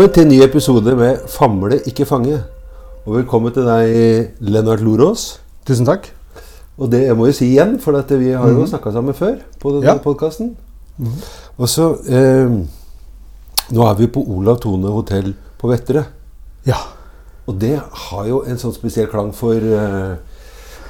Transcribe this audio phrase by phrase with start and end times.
[0.00, 2.38] Velkommen til en ny episode med Famle, ikke fange.
[3.04, 5.24] Og velkommen til deg, Lennart Lorås.
[5.68, 6.06] Tusen takk.
[6.80, 9.34] Og det jeg må jo si igjen, for at vi har jo snakka sammen før
[9.60, 9.98] på denne Ja.
[10.00, 10.56] podkasten.
[11.58, 12.48] Og så eh,
[13.76, 16.06] Nå er vi på Olav Tone hotell på Vettere.
[16.64, 16.80] Ja.
[17.46, 20.16] Og det har jo en sånn spesiell klang for eh,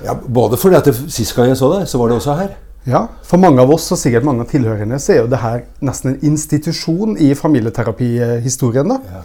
[0.05, 2.55] ja, Både fordi at det, sist gang jeg så deg, så var det også her.
[2.87, 3.07] Ja.
[3.27, 6.15] For mange av oss, og sikkert mange av tilhørende, så er jo det her nesten
[6.15, 8.89] en institusjon i familieterapihistorien.
[8.89, 8.99] da.
[9.11, 9.23] Ja.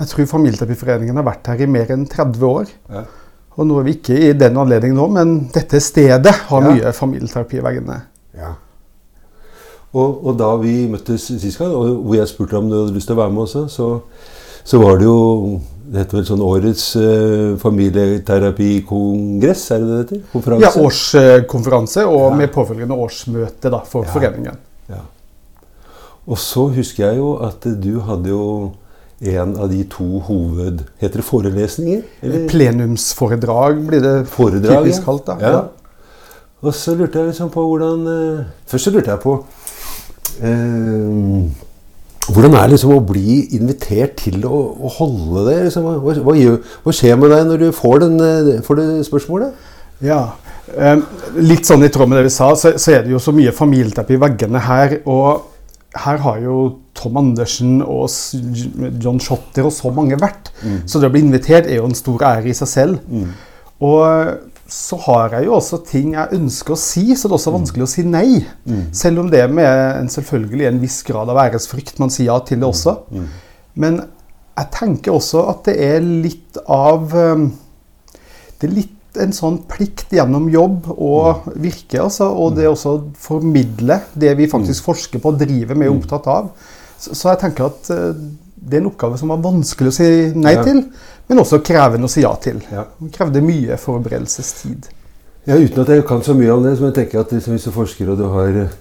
[0.00, 2.68] Jeg tror Familieterapiforeningen har vært her i mer enn 30 år.
[2.92, 3.02] Ja.
[3.58, 6.70] Og nå er vi ikke i den anledning nå, men dette stedet har Ja.
[6.70, 8.00] mye familieterapi i veggene.
[8.38, 8.52] Ja.
[9.92, 13.08] Og, og da vi møttes sist gang, og hvor jeg spurte om du hadde lyst
[13.08, 14.00] til å være med også, så,
[14.64, 20.18] så var det jo Det heter vel sånn Årets eh, familieterapikongress, er det det heter?
[20.32, 20.64] Konferanse?
[20.66, 22.36] Ja, årskonferanse og Ja.
[22.36, 24.10] med påfølgende årsmøte da, for Ja.
[24.12, 24.56] foreningen.
[24.90, 25.00] Ja.
[26.28, 28.72] Og så husker jeg jo at du hadde jo
[29.22, 30.84] en av de to hoved...
[31.00, 32.02] Heter det forelesninger?
[32.22, 34.84] Eller Plenumsforedrag blir det foredrag?
[34.84, 35.24] typisk kalt.
[35.26, 35.36] da.
[35.40, 35.62] Ja.
[36.62, 39.44] Og så lurte jeg liksom på hvordan eh, Først så lurte jeg på
[40.42, 41.44] eh,
[42.28, 45.56] Hvordan er det liksom å bli invitert til å, å holde det?
[45.68, 46.34] Liksom, hva, hva,
[46.84, 49.68] hva skjer med deg når du får, den, eh, får det spørsmålet?
[50.04, 50.20] Ja.
[50.76, 51.00] eh,
[51.40, 53.54] litt sånn i tråd med det vi sa, så, så er det jo så mye
[53.56, 54.98] familieterapi i veggene her.
[55.08, 55.48] Og
[55.98, 56.58] her har jo
[56.98, 58.10] Tom Andersen og
[59.00, 60.52] John Shotter og så mange vært.
[60.86, 62.98] Så det å bli invitert er jo en stor ære i seg selv.
[63.80, 64.04] Og
[64.68, 67.86] så har jeg jo også ting jeg ønsker å si, så det er også vanskelig
[67.86, 68.42] å si nei.
[68.92, 72.60] Selv om det med en selvfølgelig en viss grad av æresfrykt man sier ja til
[72.60, 72.98] det også.
[73.80, 74.02] Men
[74.58, 77.48] jeg tenker også at det er litt av eh,
[78.58, 81.14] det er litt en sånn plikt gjennom jobb å
[81.56, 85.94] virke, altså, og det også formidle det vi faktisk forsker på og driver med og
[85.94, 86.50] er opptatt av.
[86.98, 88.20] Så, så jeg tenker at eh,
[88.60, 90.62] det er en oppgave som var vanskelig å si nei Ja.
[90.66, 90.82] til,
[91.28, 92.60] men også krevende å si ja til.
[92.72, 92.84] Ja.
[93.00, 94.88] Det krevde mye forberedelsestid.
[95.48, 97.64] Ja, Uten at jeg kan så mye om det, så jeg tenker at liksom, hvis
[97.64, 98.74] du forsker og du har eh,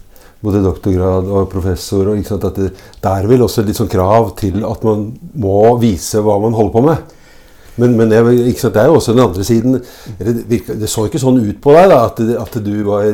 [0.44, 2.72] både doktorgrad og professor og sant, at det,
[3.02, 6.74] der er vel også litt sånn krav til at man må vise hva man holder
[6.76, 7.14] på med.
[7.78, 8.14] Men, men
[8.50, 9.78] ikke sant, det er jo også den andre siden.
[10.18, 13.08] Det, det så ikke sånn ut på deg da, at, at du var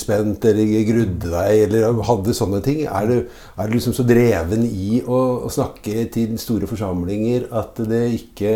[0.00, 2.84] spent eller grudde deg eller hadde sånne ting.
[2.90, 3.16] Er du,
[3.54, 8.54] er du liksom så dreven i å, å snakke til store forsamlinger at det ikke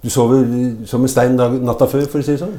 [0.00, 0.46] Du sover
[0.88, 2.54] som en stein natta før, for å si det sånn?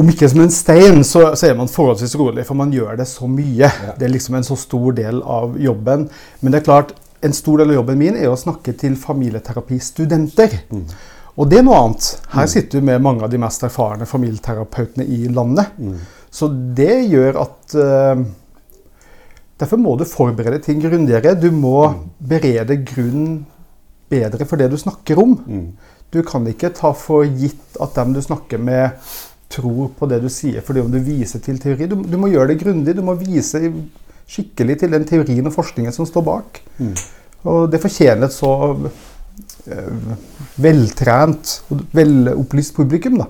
[0.00, 3.08] Om ikke som en stein, så, så er man forholdsvis rolig, for man gjør det
[3.10, 3.66] så mye.
[3.66, 3.94] Ja.
[3.98, 6.06] Det er liksom en så stor del av jobben.
[6.40, 6.94] Men det er klart,
[7.26, 10.54] en stor del av jobben min er å snakke til familieterapistudenter.
[11.38, 12.08] Og det er noe annet.
[12.34, 15.70] Her sitter du med mange av de mest erfarne familieterapeutene i landet.
[16.30, 18.22] Så det gjør at uh,
[19.60, 21.34] Derfor må du forberede ting grundigere.
[21.36, 23.42] Du må berede grunnen
[24.08, 25.34] bedre for det du snakker om.
[26.10, 28.96] Du kan ikke ta for gitt at dem du snakker med,
[29.52, 31.90] tror på det du sier fordi om du viser til teori.
[31.90, 32.96] Du, du må gjøre det grundig.
[32.96, 33.60] Du må vise
[34.30, 36.62] skikkelig til den teorien og forskningen som står bak.
[37.50, 38.52] Og det fortjener et så
[40.60, 43.20] veltrent og velopplyst publikum.
[43.20, 43.28] da.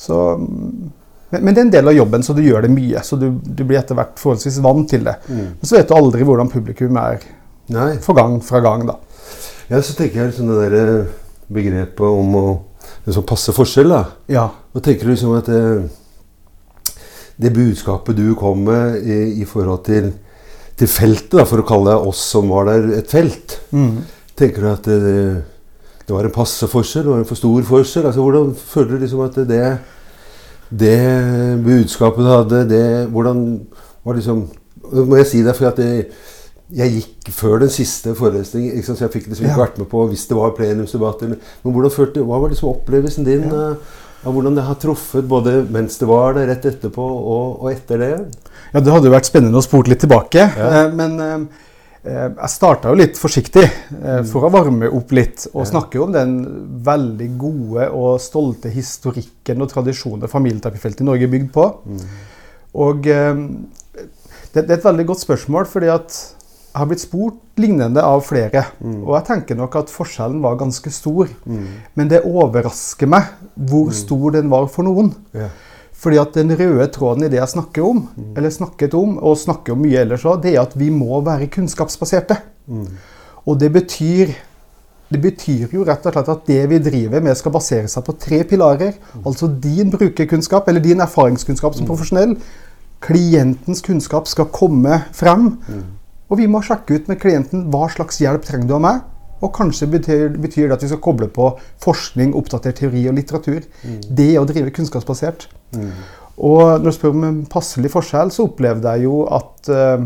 [0.00, 3.02] Så, men, men det er en del av jobben, så du gjør det mye.
[3.06, 5.16] Så du, du blir etter hvert forholdsvis vant til det.
[5.28, 7.22] Men så vet du aldri hvordan publikum er
[7.70, 7.92] Nei.
[8.02, 8.86] for gang fra gang.
[8.88, 8.96] da.
[9.70, 11.12] Ja, så tenker jeg liksom det der eh,
[11.52, 12.46] begrepet om å
[13.06, 13.92] liksom passe forskjell.
[13.92, 14.04] da.
[14.32, 14.48] Ja.
[14.74, 15.62] Og tenker du liksom at det,
[17.40, 20.10] det budskapet du kom med i, i forhold til,
[20.80, 24.00] til feltet, da, for å kalle oss som var der, et felt Mm.
[24.40, 25.44] Tenker du at det,
[26.06, 27.04] det var en passe forskjell?
[27.06, 28.08] Det var en for stor forskjell?
[28.08, 29.62] Altså, hvordan føler du liksom at det,
[30.80, 30.96] det
[31.66, 33.44] budskapet du hadde, det Hvordan
[34.06, 34.46] var liksom
[35.06, 35.90] Må jeg si det, for at det,
[36.70, 39.64] jeg gikk før den siste forelesningen, så jeg fikk liksom ikke Ja.
[39.64, 41.24] vært med på hvis det var plenumsdebatt.
[41.26, 43.76] Men hvordan følte, hva var liksom opplevelsen din av
[44.20, 48.02] av hvordan det har truffet både mens det var der, rett etterpå og, og etter
[48.02, 48.10] det?
[48.74, 50.44] Ja, Det hadde jo vært spennende å spurt litt tilbake.
[50.44, 50.84] Ja.
[50.84, 51.69] eh, Men eh, eh,
[52.00, 55.44] jeg starta jo litt forsiktig eh, for å varme opp litt.
[55.52, 56.34] Og snakker jo om den
[56.86, 61.66] veldig gode og stolte historikken og tradisjonen familieterapifeltet i Norge er bygd på.
[62.80, 63.44] Og eh,
[64.54, 66.20] det, det er et veldig godt spørsmål, fordi at
[66.70, 68.62] jeg har blitt spurt lignende av flere.
[69.02, 71.28] Og jeg tenker nok at forskjellen var ganske stor.
[71.98, 75.10] Men det overrasker meg hvor stor den var for noen.
[76.00, 78.06] Fordi at den røde tråden i det jeg snakker om,
[78.36, 81.50] eller snakket om, og snakker om mye ellers òg, det er at vi må være
[81.52, 82.38] kunnskapsbaserte.
[83.44, 84.32] Og det betyr
[85.10, 88.14] det betyr jo rett og slett at det vi driver med, skal basere seg på
[88.14, 88.92] tre pilarer.
[89.26, 92.36] Altså din brukerkunnskap, eller din erfaringskunnskap som profesjonell.
[93.02, 95.56] Klientens kunnskap skal komme frem.
[96.30, 99.00] Og vi må sjekke ut med klienten hva slags hjelp trenger du av meg,
[99.40, 101.50] Og kanskje betyr, betyr det at vi skal koble på
[101.80, 103.64] forskning, oppdatert teori og litteratur.
[104.08, 105.48] Det er å drive kunnskapsbasert.
[106.40, 110.04] Og når du spør om en passelig forskjell, så opplevde jeg jo at uh,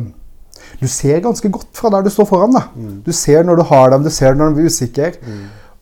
[0.80, 2.56] du ser ganske godt fra der du står foran.
[2.56, 2.64] Da.
[3.06, 5.12] Du ser når du har dem, du ser når de blir usikre.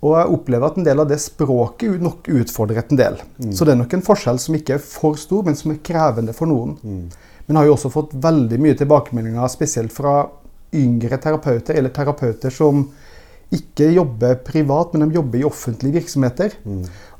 [0.02, 3.20] Og jeg opplever at en del av det språket nok utfordret en del.
[3.54, 6.34] Så det er nok en forskjell som ikke er for stor, men som er krevende
[6.36, 6.74] for noen.
[7.46, 10.24] Men har jo også fått veldig mye tilbakemeldinger, spesielt fra
[10.74, 12.86] yngre terapeuter, eller terapeuter som
[13.52, 16.54] ikke jobber privat, men de jobber i offentlige virksomheter,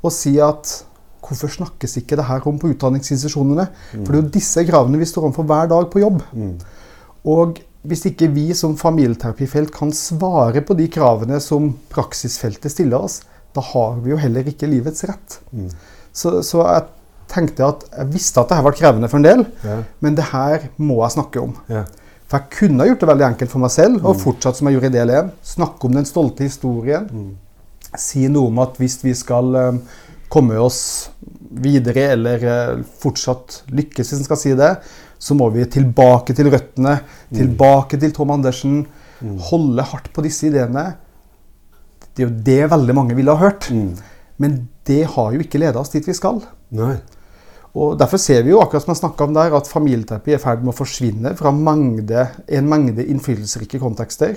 [0.03, 0.71] og si at
[1.23, 3.67] hvorfor snakkes ikke det her om på utdanningsinstitusjonene?
[3.93, 6.23] For det er jo disse kravene vi står overfor hver dag på jobb.
[7.25, 13.21] Og hvis ikke vi som familieterapifelt kan svare på de kravene som praksisfeltet stiller oss,
[13.55, 15.39] da har vi jo heller ikke livets rett.
[16.13, 16.87] Så, så jeg
[17.33, 19.77] tenkte at jeg visste at det her var krevende for en del, Ja.
[20.03, 21.55] men det her må jeg snakke om.
[21.71, 21.83] Ja.
[22.33, 24.89] For jeg kunne gjort det veldig enkelt for meg selv, og fortsatt som jeg gjorde
[24.89, 25.27] i del 1.
[25.45, 27.05] Snakke om den stolte historien.
[27.93, 29.77] Si noe om at hvis vi skal eh,
[30.33, 30.79] komme oss
[31.61, 34.71] videre, eller eh, fortsatt lykkes, hvis en skal si det,
[35.21, 36.95] så må vi tilbake til røttene,
[37.37, 38.81] tilbake til Tom Andersen.
[39.51, 40.87] Holde hardt på disse ideene.
[42.17, 43.69] Det er jo det veldig mange ville ha hørt.
[44.41, 44.57] Men
[44.89, 46.41] det har jo ikke leda oss dit vi skal.
[46.73, 46.95] Nei.
[47.73, 50.61] Og Derfor ser vi jo akkurat som jeg om der, at familieterapi er i ferd
[50.61, 54.35] med å forsvinne fra mangde, en mengde innflytelsesrike kontekster.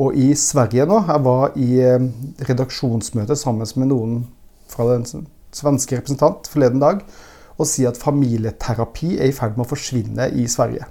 [0.00, 2.08] Og i Sverige nå Jeg var i eh,
[2.48, 4.26] redaksjonsmøte sammen med noen
[4.68, 5.04] fra den
[5.52, 7.04] svenske representant forleden dag
[7.54, 10.88] og sier at familieterapi er i ferd med å forsvinne i Sverige.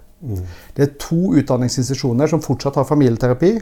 [0.78, 3.60] Det er to utdanningsinstitusjoner som fortsatt har familieterapi,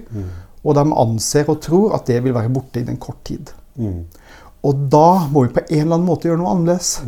[0.62, 3.50] og de anser og tror at det vil være borte innen kort tid.
[4.62, 7.00] Og da må vi på en eller annen måte gjøre noe annerledes.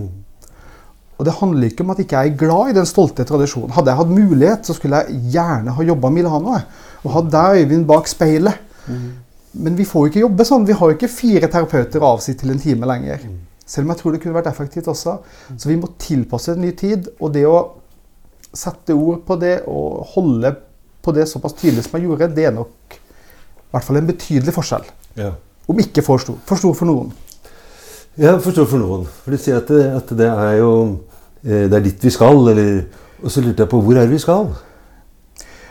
[1.23, 3.71] Og det handler ikke om at ikke jeg er glad i den stolte tradisjonen.
[3.71, 6.57] Hadde jeg hatt mulighet, så skulle jeg gjerne ha jobba Milano.
[7.05, 8.59] Og hatt deg, Øyvind, bak speilet.
[9.53, 10.67] Men vi får jo ikke jobbe sånn.
[10.67, 13.23] Vi har jo ikke fire terapeuter å avsi til en time lenger.
[13.63, 15.15] Selv om jeg tror det kunne vært effektivt også.
[15.55, 17.07] Så vi må tilpasse en ny tid.
[17.21, 17.55] Og det å
[18.51, 20.51] sette ord på det og holde
[21.03, 22.99] på det såpass tydelig som jeg gjorde, det er nok i
[23.71, 24.91] hvert fall en betydelig forskjell.
[25.15, 25.31] Ja.
[25.71, 26.35] Om ikke for stor.
[26.43, 27.15] For stor for noen.
[28.19, 29.07] Jeg forstår for noen.
[29.23, 30.73] For du sier at det, at det er jo
[31.43, 32.83] Det er dit vi skal, eller
[33.23, 34.49] Og så lurte jeg på hvor er vi skal?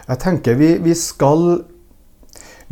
[0.09, 1.65] Jeg tenker vi, vi skal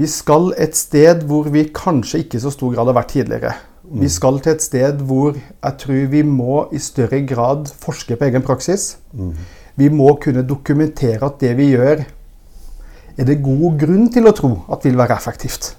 [0.00, 3.52] Vi skal et sted hvor vi kanskje ikke i så stor grad har vært tidligere.
[3.90, 8.24] Vi skal til et sted hvor jeg tror vi må i større grad forske på
[8.24, 8.96] egen praksis.
[9.76, 12.04] Vi må kunne dokumentere at det vi gjør,
[13.18, 15.74] er det god grunn til å tro at vil være effektivt.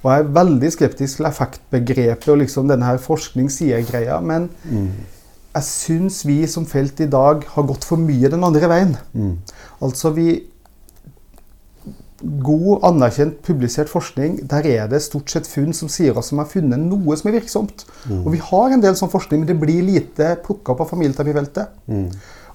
[0.00, 4.48] Og jeg er veldig skeptisk til effektbegrepet og liksom denne her forskning sier-greia, men
[5.50, 8.96] jeg syns vi som felt i dag har gått for mye den andre veien.
[9.82, 10.28] Altså vi
[12.20, 16.50] God, anerkjent, publisert forskning, der er det stort sett funn som sier oss som har
[16.50, 17.86] funnet noe som er virksomt.
[18.26, 21.72] Og vi har en del sånn forskning, men det blir lite plukka på familieterapifeltet.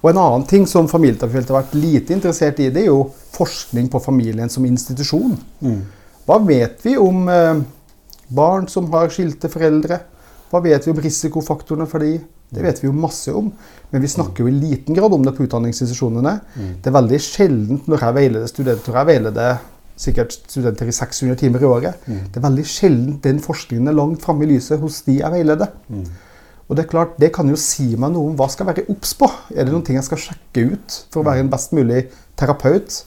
[0.02, 3.88] Og en annen ting som familieterapifeltet har vært lite interessert i, det er jo forskning
[3.90, 5.34] på familien som institusjon.
[6.26, 7.58] Hva vet vi om eh,
[8.28, 9.98] barn som har skilte foreldre?
[10.50, 12.20] Hva vet vi om risikofaktorene for de?
[12.50, 13.48] Det vet vi jo masse om,
[13.90, 16.36] men vi snakker jo i liten grad om det på utdanningsinstitusjonene.
[16.82, 19.56] Det er veldig sjeldent når jeg veileder studenter, jeg veileder
[19.96, 22.06] sikkert studenter i 600 timer i året.
[22.06, 25.72] Det er veldig sjelden den forskningen er langt framme i lyset hos de jeg veileder.
[26.68, 28.90] Og Det er klart, det kan jo si meg noe om hva skal jeg være
[28.94, 29.28] obs på.
[29.54, 33.04] Er det noen ting jeg skal sjekke ut for å være en best mulig terapeut?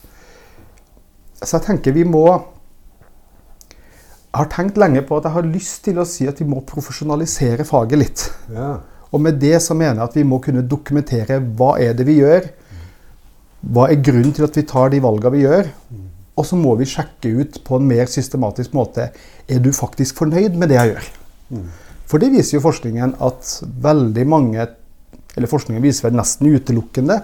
[1.40, 2.24] Så jeg tenker vi må
[4.30, 6.60] Jeg har tenkt lenge på at jeg har lyst til å si at vi må
[6.62, 8.26] profesjonalisere faget litt.
[8.54, 8.76] Ja.
[9.10, 12.20] Og med det så mener jeg at vi må kunne dokumentere hva er det vi
[12.20, 12.46] gjør.
[13.60, 15.70] Hva er grunnen til at vi tar de valgene vi gjør?
[16.38, 19.10] Og så må vi sjekke ut på en mer systematisk måte
[19.50, 21.08] er du faktisk fornøyd med det jeg gjør.
[22.10, 24.68] For det viser jo forskningen at veldig mange
[25.36, 27.20] Eller forskningen viser vel nesten utelukkende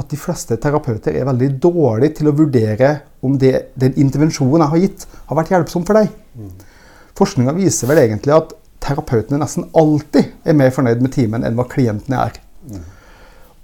[0.00, 4.72] at de fleste terapeuter er veldig dårlige til å vurdere om det, den intervensjonen jeg
[4.72, 6.08] har gitt, har vært hjelpsom for deg.
[7.18, 11.68] Forskninga viser vel egentlig at terapeutene nesten alltid er mer fornøyd med timen enn hva
[11.70, 12.40] klientene er.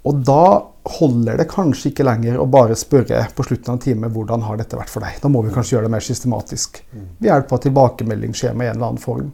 [0.07, 0.43] Og da
[0.89, 4.57] holder det kanskje ikke lenger å bare spørre på slutten av en time hvordan har
[4.57, 5.19] dette vært for deg.
[5.21, 6.79] Da må vi kanskje gjøre det mer systematisk.
[7.19, 9.31] Ved hjelp av tilbakemeldingsskjema i en eller annen form.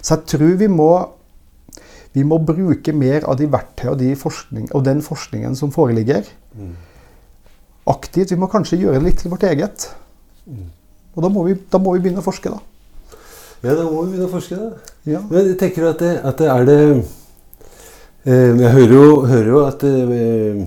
[0.00, 0.90] Så jeg tror vi må,
[2.14, 6.30] vi må bruke mer av de verktøy og, de forskning, og den forskningen som foreligger,
[7.90, 8.32] aktivt.
[8.32, 9.90] Vi må kanskje gjøre det litt til vårt eget.
[11.16, 12.62] Og da må vi, da må vi begynne å forske, da.
[13.64, 14.94] ja, da må vi begynne å forske, da.
[15.08, 15.22] Ja.
[15.30, 16.80] Men jeg tenker at det, at det er det
[18.28, 20.66] eh, Jeg hører jo, hører jo at, eh,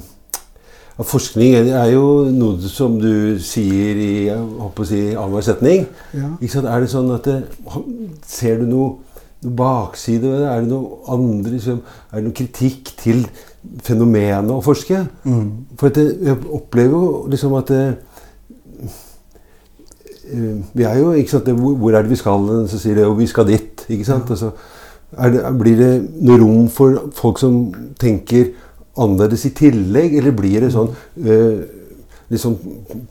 [0.98, 5.86] at forskning er, jo noe som du sier i håper å si, annenhver setning.
[6.18, 6.34] Ja.
[6.42, 7.38] Er det sånn at det,
[8.26, 8.90] Ser du noe,
[9.46, 10.50] noe bakside ved det?
[10.50, 13.26] Er det noe andre liksom, Er det noe kritikk til
[13.86, 15.06] fenomenet å forske?
[15.78, 17.84] For at det, jeg opplever jo liksom at det,
[20.34, 22.50] eh, vi er jo, ikke sant, hvor er det vi skal?
[22.72, 23.71] Så sier det jo vi skal dit.
[23.90, 24.30] Ikke sant?
[24.32, 24.52] Og så
[25.18, 25.92] er det, blir det
[26.24, 27.62] noe rom for folk som
[28.00, 28.52] tenker
[29.02, 30.90] annerledes i tillegg, eller blir det sånn
[31.24, 31.62] øh,
[32.32, 32.58] litt sånn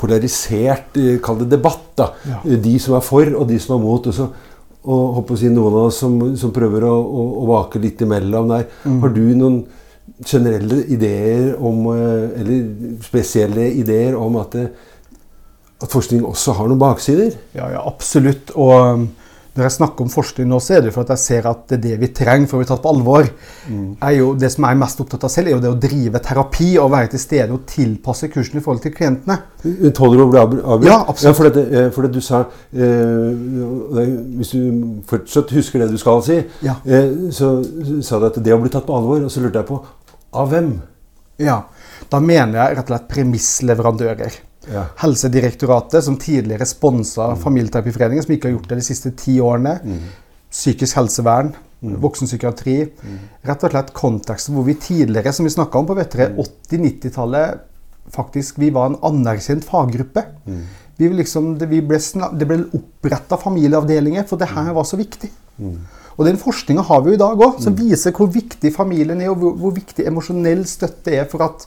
[0.01, 1.83] polarisert eh, Kall det debatt.
[1.99, 2.11] da.
[2.29, 2.39] Ja.
[2.45, 4.07] Eh, De som er for, og de som er mot.
[4.09, 4.29] Og, så,
[4.81, 8.01] og håper å si noen av oss som, som prøver å, å, å vake litt
[8.05, 8.65] imellom der.
[8.87, 9.61] Har du noen
[10.27, 14.57] generelle ideer om Eller spesielle ideer om at,
[15.81, 17.37] at forskning også har noen baksider?
[17.57, 18.53] Ja, ja, absolutt.
[18.57, 19.05] Og
[19.57, 21.77] når jeg snakker om forskning nå, så er det for at jeg ser at det
[21.79, 23.27] er det vi trenger for å bli tatt på alvor.
[24.01, 26.21] Er jo, det som jeg er mest opptatt av selv, er jo det å drive
[26.23, 29.41] terapi og være til stede og tilpasse kursen i forhold til klientene.
[29.97, 30.87] Tåler du å bli avbr- avbrutt?
[30.87, 31.37] Ja, absolutt.
[31.37, 34.07] for, dette, eh, for det du sa eh,
[34.39, 36.77] Hvis du fortsatt husker det du skal si, Ja.
[36.87, 37.51] eh, så
[38.03, 39.25] sa du at det å bli tatt på alvor.
[39.25, 39.83] Og så lurte jeg på
[40.33, 40.81] av hvem?
[41.39, 41.63] Ja,
[42.11, 44.33] Da mener jeg rett og slett premissleverandører.
[44.71, 44.85] Ja.
[45.03, 49.79] Helsedirektoratet, som tidligere sponsa Familieterapiforeningen, som ikke har gjort det de siste ti årene.
[50.51, 52.77] Psykisk helsevern, voksenpsykiatri.
[53.47, 57.67] Rett og slett konteksten hvor vi tidligere, som vi snakka om på Vettre, 80-90-tallet
[58.11, 60.25] faktisk vi var en anerkjent faggruppe.
[61.01, 61.99] Vi liksom, det, vi ble,
[62.37, 65.31] det ble oppretta familieavdelinger, for det her var så viktig.
[66.19, 69.31] Og den forskninga har vi jo i dag òg, som viser hvor viktig familien er,
[69.33, 71.65] og hvor, hvor viktig emosjonell støtte er for at,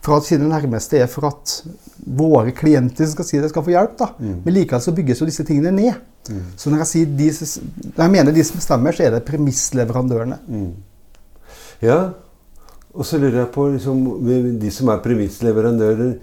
[0.00, 1.56] for at sine nærmeste er for at
[2.06, 3.98] våre klienter skal si det skal få hjelp.
[3.98, 4.12] da.
[4.18, 5.98] Men likevel så bygges jo disse tingene ned.
[6.56, 7.28] Så når jeg de,
[7.96, 10.38] når jeg mener de som bestemmer, så er det premissleverandørene.
[11.82, 12.00] Ja.
[12.90, 14.00] Og så lurer jeg på liksom,
[14.60, 16.14] De som er premissleverandører,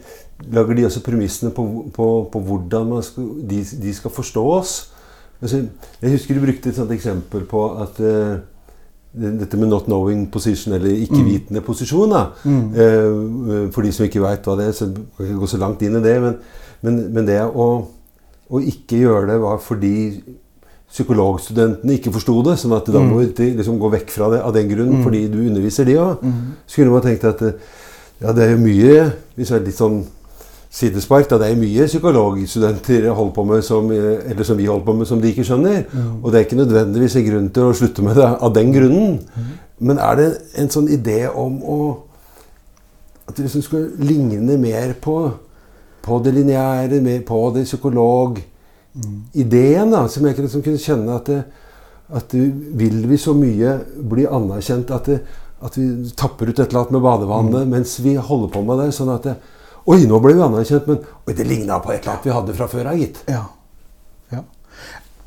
[0.52, 4.76] lager de også premissene på, på, på hvordan man skal, de, de skal forstå oss?
[5.42, 5.64] Altså,
[6.02, 8.38] jeg husker du brukte et sånt eksempel på at eh,
[9.18, 12.10] dette med 'not knowing position', eller ikke-vitende posisjon.
[12.10, 12.26] da.
[12.44, 13.72] Mm.
[13.72, 15.82] for de som ikke veit hva det er, så jeg kan ikke gå så langt
[15.82, 16.22] inn i det.
[16.22, 16.36] Men,
[16.82, 17.88] men, men det å,
[18.50, 20.22] å ikke gjøre det var fordi
[20.92, 22.58] psykologstudentene ikke forsto det.
[22.62, 25.42] sånn at da må de liksom gå vekk fra det av den grunn, fordi du
[25.44, 26.24] underviser de òg.
[26.70, 27.58] Skulle man tenkt at eh,
[28.22, 28.94] ja, det er jo mye
[29.38, 30.00] Hvis jeg er litt sånn
[30.78, 34.86] sidespark, da det er mye psykologstudenter holder på med som, eh, eller som vi holder
[34.86, 35.78] på med, som de ikke skjønner.
[36.22, 39.20] Og det er ikke nødvendigvis en grunn til å slutte med det av den grunnen.
[39.80, 41.98] Men er det en sånn idé om å
[43.28, 45.32] At det liksom skal ligne mer på,
[46.02, 51.44] på det lineære, mer på det psykologideen, da, som jeg liksom kunne kjenne at det,
[52.08, 55.20] at det, vil vi så mye bli anerkjent at, det,
[55.60, 58.96] at vi tapper ut et eller annet med badevannet mens vi holder på med det.
[58.96, 59.36] sånn at det,
[59.88, 62.56] Oi, nå ble vi anerkjent, men oi, det ligna på et eller annet vi hadde
[62.58, 63.22] fra før av, gitt.
[63.32, 63.46] Ja.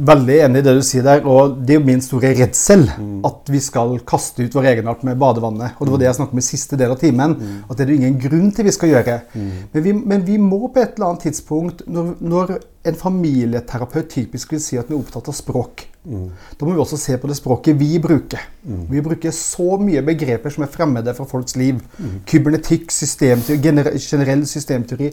[0.00, 1.24] Veldig enig i det du sier der.
[1.28, 2.86] Og det er jo min store redsel
[3.26, 5.76] at vi skal kaste ut vår egenart med badevannet.
[5.76, 7.36] Og det var det jeg snakket om i siste del av timen.
[7.66, 9.18] At det er det ingen grunn til vi skal gjøre.
[9.36, 12.54] Men, vi, men vi må på et eller annet tidspunkt, når, når
[12.88, 16.96] en familieterapeut typisk vil si at vi er opptatt av språk, da må vi også
[16.96, 18.40] se på det språket vi bruker.
[18.64, 21.82] Vi bruker så mye begreper som er fremmede for folks liv.
[22.30, 25.12] Kybernetikk, systemteori, generell systemteori.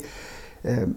[0.64, 0.88] Eh,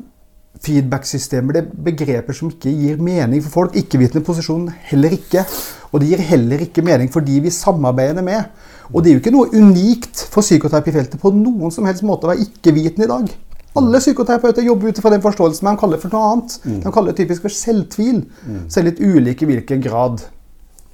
[0.61, 3.77] Feedback-systemer det er begreper som ikke gir mening for folk.
[3.79, 5.45] Ikke-vitende posisjon heller ikke.
[5.91, 8.51] Og det gir heller ikke mening for de vi samarbeider med.
[8.91, 12.33] Og det er jo ikke noe unikt for psykoterapifeltet på noen som helst måte å
[12.33, 13.31] være ikke-vitende i dag.
[13.79, 16.57] Alle psykoterapeuter jobber ut fra den forståelsen de kaller for noe annet.
[16.83, 18.25] De kaller det typisk for selvtvil.
[18.67, 20.27] Så er det litt ulike i hvilken grad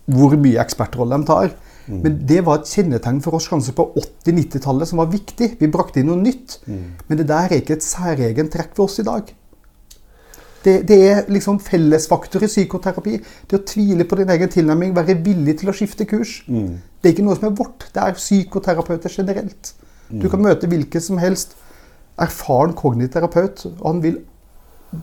[0.07, 1.55] hvor mye ekspertrolle de tar.
[1.87, 5.57] Men det var et kjennetegn for oss kanskje på 80-90-tallet som var viktig.
[5.59, 6.61] Vi brakte inn noe nytt.
[7.09, 9.33] Men det der er ikke et særegent trekk for oss i dag.
[10.67, 13.21] Det, det er liksom fellesfaktor i psykoterapi.
[13.47, 16.41] Det å tvile på din egen tilnærming, være villig til å skifte kurs.
[16.99, 17.87] Det er ikke noe som er vårt.
[17.95, 19.77] Det er psykoterapeuter generelt.
[20.11, 21.55] Du kan møte hvilken som helst
[22.19, 24.21] erfaren kognitiv terapeut, og han vil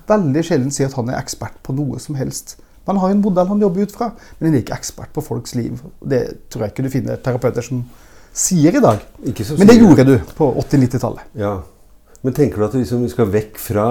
[0.10, 2.58] veldig sjelden si at han er ekspert på noe som helst.
[2.88, 5.55] Man har en modell han jobber ut fra, men han er ikke ekspert på folks
[5.55, 5.79] liv.
[6.01, 7.84] Det tror jeg ikke du finner terapeuter som
[8.34, 9.03] sier i dag.
[9.24, 11.29] Men det gjorde du på 80-90-tallet.
[11.39, 11.53] Ja.
[12.24, 13.88] Men tenker du at vi liksom skal vekk fra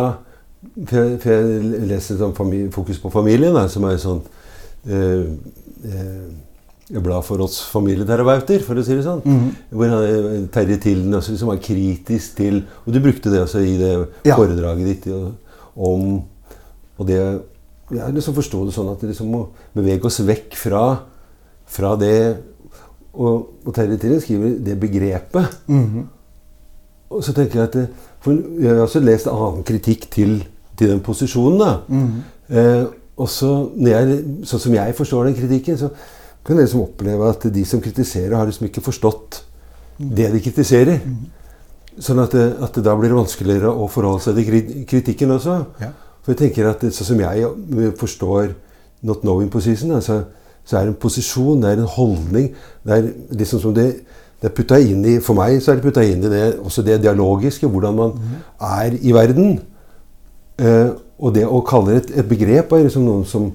[0.63, 4.21] For jeg, for jeg leser sånn familie, Fokus på familien, da, som er sånn
[4.87, 5.25] eh,
[5.91, 9.23] eh, blad for oss familieterapeuter, for å si det sånn.
[9.73, 13.63] Hvor han, eh, Terje Tilden også liksom var kritisk til Og du brukte det også
[13.65, 13.93] i det
[14.29, 14.37] Ja.
[14.37, 15.33] foredraget ditt og,
[15.77, 16.23] om
[16.99, 17.19] Og det
[17.91, 19.43] Jeg liksom forstår det sånn at vi liksom må
[19.75, 20.85] bevege oss vekk fra,
[21.67, 22.37] fra det
[23.13, 25.59] og, og Terje Tilden skriver det begrepet.
[27.13, 27.89] Og så tenker jeg at det,
[28.25, 30.39] For Jeg har også lest annen kritikk til,
[30.83, 31.63] til den posisjonen.
[31.63, 31.73] da.
[32.53, 32.85] Eh,
[33.23, 35.93] også når jeg, Sånn som jeg forstår den kritikken, så
[36.43, 39.43] kan jeg liksom oppleve at de som kritiserer, har liksom ikke forstått
[39.99, 41.01] det de kritiserer.
[42.03, 45.59] Sånn at, at det da blir det vanskeligere å forholde seg til kritikken også.
[45.83, 45.93] Ja.
[46.23, 48.55] For jeg tenker at Sånn som jeg forstår
[49.03, 50.23] not knowing position, altså,
[50.65, 52.53] så er det en posisjon, det er en holdning.
[52.87, 53.89] Det er liksom som det,
[54.43, 57.01] det er inn i, For meg så er det putta inn i det, også det
[57.03, 58.15] dialogiske, hvordan man
[58.61, 59.61] er i verden.
[60.59, 60.91] Eh,
[61.23, 63.47] og det å kalle et, et begrep er liksom noen som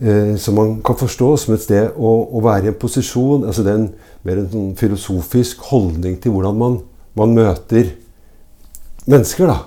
[0.00, 3.62] eh, som man kan forstå som et sted å, å være i en posisjon altså
[3.62, 3.90] det er en,
[4.26, 6.80] mer en sånn filosofisk holdning til hvordan man,
[7.18, 7.92] man møter
[9.06, 9.50] mennesker.
[9.50, 9.58] da.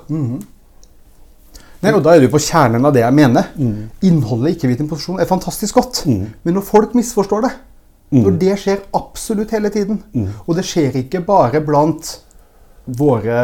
[1.83, 3.51] Nei, og Da er du på kjernen av det jeg mener.
[4.07, 6.05] Innholdet i ikke-vitende posisjon er fantastisk godt.
[6.07, 7.51] Men når folk misforstår det,
[8.15, 9.97] når det skjer absolutt hele tiden
[10.45, 12.19] Og det skjer ikke bare blant
[12.85, 13.39] våre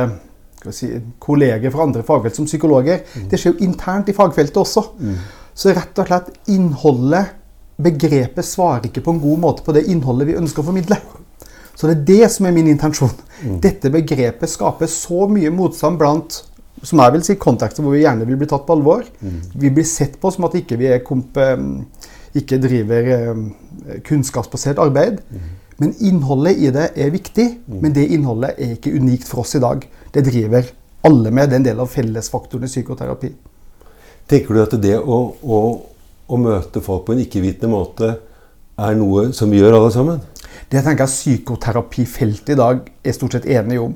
[0.69, 3.01] si, kolleger fra andre fagfelt som psykologer.
[3.29, 4.85] Det skjer jo internt i fagfeltet også.
[5.57, 7.33] Så rett og slett innholdet,
[7.81, 10.99] begrepet, svarer ikke på en god måte på det innholdet vi ønsker å formidle.
[11.73, 13.13] Så det er det som er min intensjon.
[13.63, 16.43] Dette begrepet skaper så mye motstand blant
[16.85, 19.03] som jeg vil si, kontekster hvor vi gjerne vil bli tatt på alvor.
[19.57, 21.37] Vi blir sett på som at ikke vi komp
[22.37, 23.09] ikke driver
[24.07, 25.19] kunnskapsbasert arbeid.
[25.81, 27.47] Men innholdet i det er viktig,
[27.81, 29.81] men det innholdet er ikke unikt for oss i dag.
[30.11, 30.67] Det driver
[31.07, 31.49] alle med.
[31.49, 33.31] Det er en del av fellesfaktoren i psykoterapi.
[34.31, 35.61] Tenker du at det å, å,
[36.27, 38.13] å møte folk på en ikke-vitende måte
[38.81, 40.21] er noe som vi gjør alle sammen?
[40.71, 43.95] Det tenker jeg psykoterapifeltet i dag er stort sett enige om.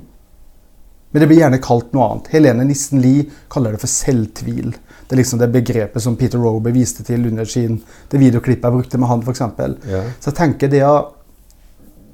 [1.10, 2.26] Men det blir gjerne kalt noe annet.
[2.34, 4.74] Helene Nissen Lie kaller det for selvtvil.
[5.06, 7.78] Det er liksom det begrepet som Peter Rober viste til under sin,
[8.10, 9.44] det videoklippet jeg brukte med han f.eks.
[9.88, 10.02] Ja.
[10.18, 11.15] Så jeg tenker det, å,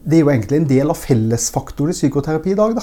[0.04, 2.74] det er jo egentlig en del av fellesfaktoren i psykoterapi i dag.
[2.74, 2.82] da.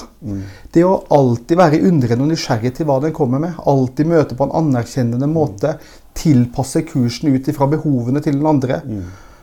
[0.72, 3.58] Det å alltid være undrende og nysgjerrig til hva den kommer med.
[3.68, 5.74] Alltid møte på en anerkjennende måte.
[6.16, 8.80] Tilpasse kursen ut ifra behovene til den andre.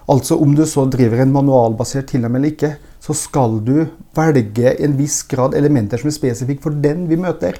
[0.10, 4.98] Altså Om du så driver en manualbasert tilnærming eller ikke, så skal du velge en
[4.98, 7.60] viss grad elementer som er spesifikke for den vi møter.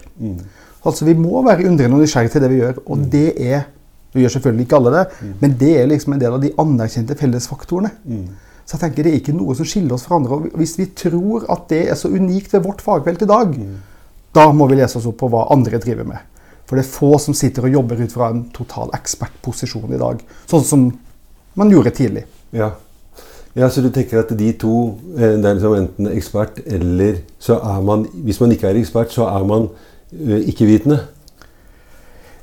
[0.86, 2.82] Altså Vi må være undrende og nysgjerrige til det vi gjør.
[2.88, 3.66] Og det er
[4.14, 5.06] Vi gjør selvfølgelig ikke alle det,
[5.42, 7.92] men det er liksom en del av de anerkjente fellesfaktorene.
[8.68, 10.36] Så jeg tenker Det er ikke noe som skiller oss fra andre.
[10.36, 13.54] og Hvis vi tror at det er så unikt ved vårt fagfelt i dag,
[14.36, 16.20] da må vi lese oss opp på hva andre driver med.
[16.68, 20.20] For det er få som sitter og jobber ut fra en total ekspertposisjon i dag.
[20.52, 20.84] Sånn som
[21.58, 22.26] man gjorde tidlig.
[22.52, 22.74] Ja.
[23.56, 27.58] ja, Så du tenker at de to eh, Det er liksom enten ekspert eller så
[27.60, 29.70] er man Hvis man ikke er ekspert, så er man
[30.12, 31.02] eh, ikke-vitende.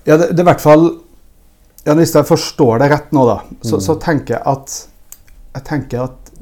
[0.04, 0.88] Ja, det, det er i hvert fall
[1.87, 4.76] ja, Hvis jeg forstår det rett nå, da, så, så tenker jeg at
[5.54, 6.32] jeg tenker at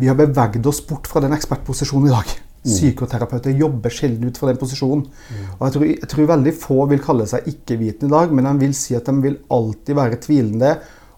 [0.00, 2.34] vi har beveget oss bort fra den ekspertposisjonen i dag.
[2.64, 5.04] Psykoterapeuter jobber sjelden ut fra den posisjonen.
[5.58, 8.54] Og jeg tror, jeg tror veldig få vil kalle seg ikke-vitende i dag, men de
[8.64, 10.70] vil si at de vil alltid være tvilende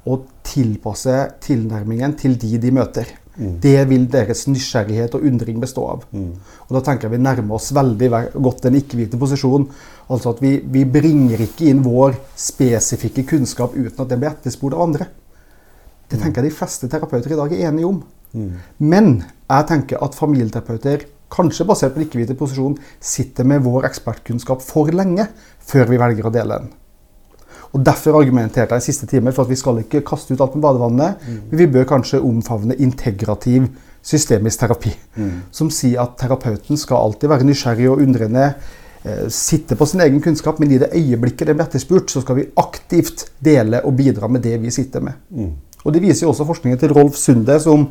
[0.06, 1.14] og tilpasse
[1.46, 3.14] tilnærmingen til de de møter.
[3.36, 6.06] Det vil deres nysgjerrighet og undring bestå av.
[6.66, 9.68] Og Da tenker jeg vi nærmer oss veldig godt den ikke-hvite posisjonen.
[10.08, 14.74] Altså at vi, vi bringer ikke inn vår spesifikke kunnskap uten at den blir etterspurt
[14.74, 15.06] av andre.
[16.10, 18.00] Det tenker jeg de fleste terapeuter i dag er enige om.
[18.78, 19.12] Men
[19.48, 24.92] jeg tenker at familieterapeuter, kanskje basert på den ikke-hvite posisjon, sitter med vår ekspertkunnskap for
[24.94, 25.26] lenge
[25.66, 26.68] før vi velger å dele den.
[27.74, 30.54] Og Derfor argumenterte jeg i siste time for at vi skal ikke kaste ut alt
[30.54, 33.66] med badevannet, men vi bør kanskje omfavne integrativ
[34.06, 34.94] systemisk terapi.
[35.50, 38.54] Som sier at terapeuten skal alltid være nysgjerrig og undrende,
[39.04, 42.36] eh, sitte på sin egen kunnskap, men i det øyeblikket det blir etterspurt, så skal
[42.36, 45.14] vi aktivt dele og bidra med det vi sitter med.
[45.86, 47.86] Og Det viser jo også forskningen til Rolf Sunde, som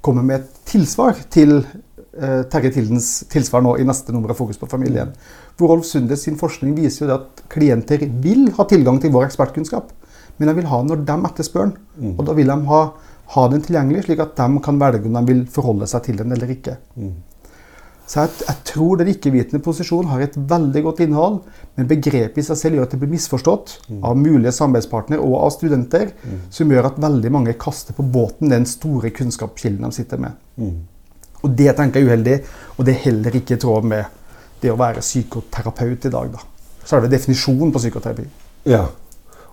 [0.00, 4.60] kommer med et tilsvar til eh, Terje Tildens tilsvar nå i neste nummer av Fokus
[4.60, 5.10] på familien.
[5.58, 9.26] Hvor Rolf Sunde sin forskning viser jo det at klienter vil ha tilgang til vår
[9.26, 9.90] ekspertkunnskap,
[10.38, 12.14] men de vil ha den når de etterspør den.
[12.16, 12.80] Og da vil de ha,
[13.34, 16.32] ha den tilgjengelig, slik at de kan velge om de vil forholde seg til den
[16.32, 16.78] eller ikke.
[18.10, 21.36] Så jeg, jeg tror den ikke-vitende posisjonen har et veldig godt innhold,
[21.78, 25.52] men begrepet i seg selv gjør at det blir misforstått av mulige samarbeidspartnere og av
[25.54, 26.10] studenter,
[26.50, 30.34] som gjør at veldig mange kaster på båten den store kunnskapskilden de sitter med.
[31.40, 32.36] Og det tenker jeg er uheldig,
[32.76, 34.18] og det er heller ikke i tråd med
[34.60, 36.34] det å være psykoterapeut i dag.
[36.34, 36.42] Da.
[36.82, 38.26] Så er det definisjonen på psykoterapi.
[38.68, 38.88] Ja.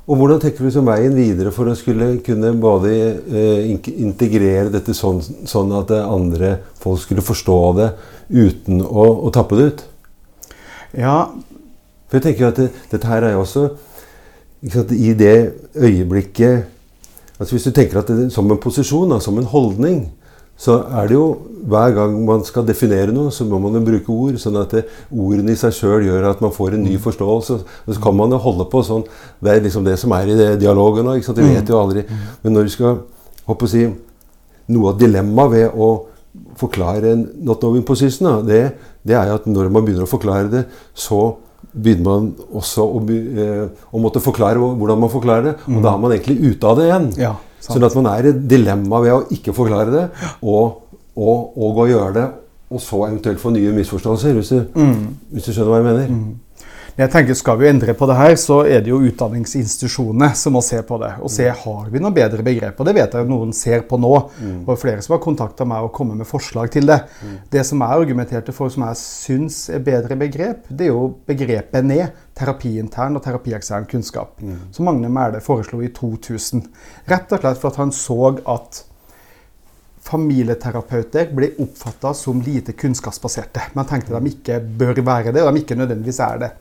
[0.08, 2.91] Og hvordan tenker du som veien videre for å skulle kunne både
[3.28, 7.89] eh, integrere dette sånn, sånn at eh, andre folk skulle forstå det
[8.32, 9.84] uten å, å tappe det ut?
[10.96, 11.17] Ja,
[12.08, 13.65] For jeg tenker at det, dette her er jo også
[14.72, 15.36] sant, I det
[15.76, 16.72] øyeblikket
[17.38, 20.08] altså Hvis du tenker at det som en posisjon, da, som en holdning,
[20.58, 21.26] så er det jo
[21.70, 24.39] hver gang man skal definere noe, så må man jo bruke ord.
[24.41, 27.58] Sånn at det, ordene i seg sjøl gjør at man får en ny forståelse.
[27.86, 29.06] Og så kan man jo holde på sånn.
[29.43, 31.17] Det er liksom det som er i det dialogen nå.
[31.17, 31.43] ikke sant?
[31.43, 32.08] Vi vet jo aldri.
[32.41, 33.02] Men når vi skal
[33.48, 33.88] håper å si,
[34.67, 35.86] Noe av dilemmaet ved å
[36.60, 38.74] forklare not knowing position, det,
[39.08, 41.38] det er jo at når man begynner å forklare det, så
[41.72, 43.63] begynner man også å, eh,
[43.96, 45.54] å måtte forklare hvordan man forklarer det.
[45.72, 47.08] Og da er man egentlig ute av det igjen.
[47.22, 50.10] Ja, sånn at man er i et dilemma ved å ikke forklare det,
[50.41, 50.82] og,
[51.15, 52.26] og, og å gjøre det,
[52.72, 54.34] og så eventuelt få nye misforståelser.
[54.34, 55.08] Hvis du, Mm.
[55.32, 56.26] hvis du skjønner hva jeg mener?
[56.98, 60.64] Jeg tenker Skal vi endre på det her, så er det jo utdanningsinstitusjonene som må
[60.66, 61.12] se på det.
[61.22, 62.80] Og se har vi noe bedre begrep.
[62.82, 64.14] Og det vet jeg noen ser på nå.
[64.66, 66.98] Og flere som har kontakta meg og kommet med forslag til det.
[67.54, 71.86] Det som jeg argumenterte for, som jeg syns er bedre begrep, det er jo begrepet
[71.86, 72.18] ned.
[72.38, 74.42] Terapiintern og terapiekstern kunnskap.
[74.74, 76.66] Som Magne Mæhle foreslo i 2000.
[77.14, 78.86] Rett og slett for at han så at
[80.08, 83.70] familieterapeuter blir oppfatta som lite kunnskapsbaserte.
[83.74, 86.52] Man tenkte de ikke bør være det, og de ikke nødvendigvis er det.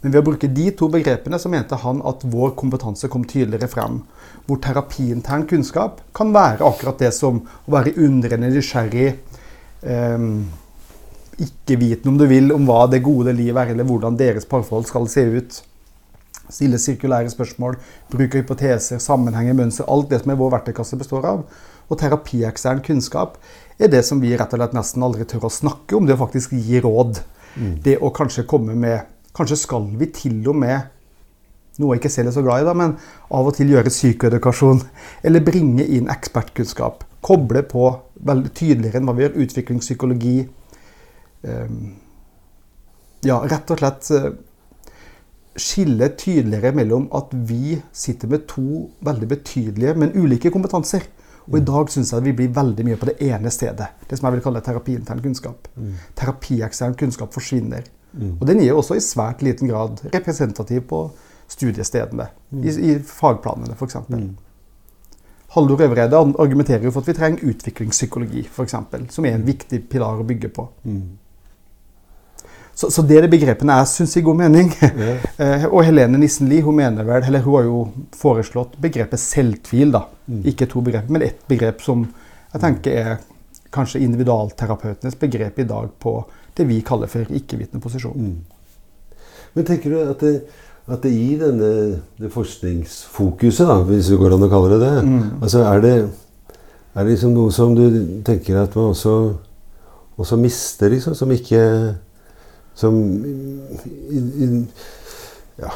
[0.00, 3.68] Men ved å bruke de to begrepene så mente han at vår kompetanse kom tydeligere
[3.68, 4.00] frem.
[4.46, 9.10] Hvor terapiintern kunnskap kan være akkurat det som å være undrende nysgjerrig,
[9.82, 10.28] eh,
[11.40, 14.88] ikke vitende om du vil om hva det gode livet er, eller hvordan deres parforhold
[14.88, 15.60] skal se ut.
[16.50, 17.76] Stille sirkulære spørsmål,
[18.10, 19.86] bruke hypoteser, sammenhenger, mønster.
[19.88, 21.44] Alt det som er vår verktøykasse består av.
[21.90, 23.36] Og terapiekstern kunnskap
[23.80, 26.06] er det som vi rett og slett nesten aldri tør å snakke om.
[26.06, 27.20] Det å faktisk gi råd.
[27.84, 30.88] Det å kanskje komme med Kanskje skal vi til og med
[31.80, 32.96] noe jeg ikke selv er så glad i, da, men
[33.32, 34.82] av og til gjøre psykoedukasjon.
[35.26, 37.06] Eller bringe inn ekspertkunnskap.
[37.24, 37.86] Koble på
[38.26, 39.38] veldig tydeligere enn hva vi gjør.
[39.46, 40.34] Utviklingspsykologi.
[41.46, 41.78] Um,
[43.24, 44.28] ja, rett og slett uh,
[45.60, 51.06] skille tydeligere mellom at vi sitter med to veldig betydelige, men ulike kompetanser.
[51.48, 53.88] Og i dag syns jeg vi blir veldig mye på det ene stedet.
[54.08, 55.70] Det som jeg vil kalle terapiintern kunnskap.
[56.18, 57.88] Terapiekstern kunnskap forsvinner.
[58.40, 61.04] Og den er også i svært liten grad representativ på
[61.50, 62.28] studiestedene.
[62.62, 63.96] I, i fagplanene, f.eks.
[64.10, 64.36] Mm.
[65.54, 68.76] Haldor Øvreide argumenterer jo for at vi trenger utviklingspsykologi, f.eks.
[69.14, 70.68] Som er en viktig pilar å bygge på.
[72.80, 74.70] Så, så det er de begrepene jeg syns gir god mening.
[74.80, 75.66] Yeah.
[75.74, 77.80] og Helene Nissen Lie hun mener vel, eller hun har jo
[78.16, 79.92] foreslått begrepet selvtvil.
[79.92, 80.06] da.
[80.30, 80.46] Mm.
[80.48, 82.06] Ikke to begrep, men ett begrep som
[82.54, 83.20] jeg tenker er
[83.74, 86.16] kanskje individualterapeutenes begrep i dag på
[86.56, 88.16] det vi kaller for ikke-vitende posisjon.
[88.16, 89.20] Mm.
[89.54, 90.34] Men tenker du at det,
[90.90, 91.70] at det i denne
[92.18, 95.24] det forskningsfokuset, da, hvis det går an å kalle det det, mm.
[95.44, 95.96] altså er det,
[96.96, 97.84] er det liksom noe som du
[98.26, 99.16] tenker at man også,
[100.16, 101.14] også mister, liksom?
[101.18, 101.60] Som ikke
[102.74, 103.00] Som
[105.60, 105.70] Ja.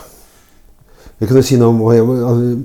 [1.21, 1.71] Jeg kan jo si noe
[2.03, 2.65] om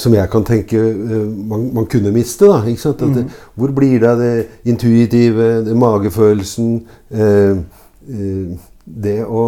[0.00, 2.48] som jeg kan tenke man, man kunne miste.
[2.48, 3.02] da, ikke sant?
[3.14, 6.72] Det, hvor blir det av det intuitive, det magefølelsen
[7.10, 7.60] eh,
[8.08, 9.42] eh, Det å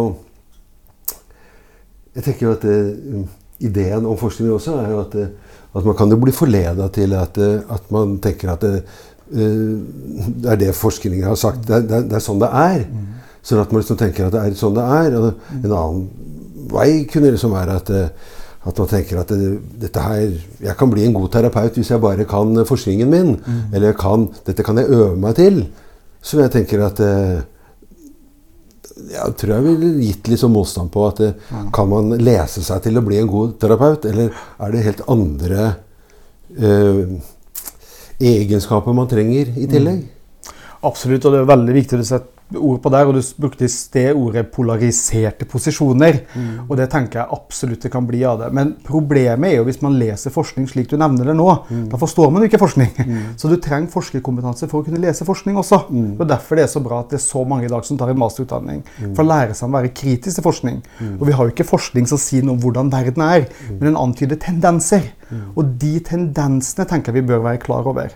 [2.15, 3.25] Jeg tenker jo at det,
[3.65, 5.17] ideen om forskning også er jo at,
[5.75, 8.81] at man kan jo bli forleda til at, at, man tenker at det,
[9.27, 11.65] det er det forskningen har sagt.
[11.67, 12.85] Det, det, det er sånn det er.
[12.87, 13.24] Mm.
[13.45, 15.15] Sånn at man liksom tenker at det er sånn det er.
[15.19, 16.03] Og en annen
[16.73, 17.91] vei kunne liksom være at,
[18.65, 19.49] at man tenker at det,
[19.83, 20.23] dette her
[20.65, 23.35] Jeg kan bli en god terapeut hvis jeg bare kan forskningen min.
[23.37, 23.59] Mm.
[23.77, 25.61] Eller kan, dette kan jeg øve meg til.
[26.25, 27.03] Så jeg tenker at
[28.95, 31.21] jeg tror jeg ville gitt litt sånn motstand på at
[31.75, 35.65] kan man lese seg til å bli en god terapeut, eller er det helt andre
[36.55, 37.01] eh,
[38.23, 40.05] egenskaper man trenger i tillegg?
[40.05, 40.53] Mm.
[40.87, 43.67] Absolutt, og det er veldig viktig å sette ord på der, og Du brukte i
[43.67, 46.19] sted ordet 'polariserte posisjoner'.
[46.35, 46.69] Mm.
[46.69, 48.53] og Det tenker jeg absolutt det kan bli av det.
[48.53, 51.65] Men problemet er jo hvis man leser forskning slik du nevner det nå.
[51.69, 51.89] Mm.
[51.89, 52.91] Da forstår man jo ikke forskning.
[52.97, 53.21] Mm.
[53.37, 55.89] Så du trenger forskerkompetanse for å kunne lese forskning også.
[55.89, 56.19] Mm.
[56.19, 58.09] og Derfor det er så bra at det er så mange i dag som tar
[58.09, 58.83] en masterutdanning.
[59.15, 60.83] For å lære seg å være kritisk til forskning.
[61.19, 63.97] Og vi har jo ikke forskning som sier noe om hvordan verden er, men den
[63.97, 65.01] antyder tendenser.
[65.33, 68.13] Og de tendensene tenker jeg vi bør være klar over.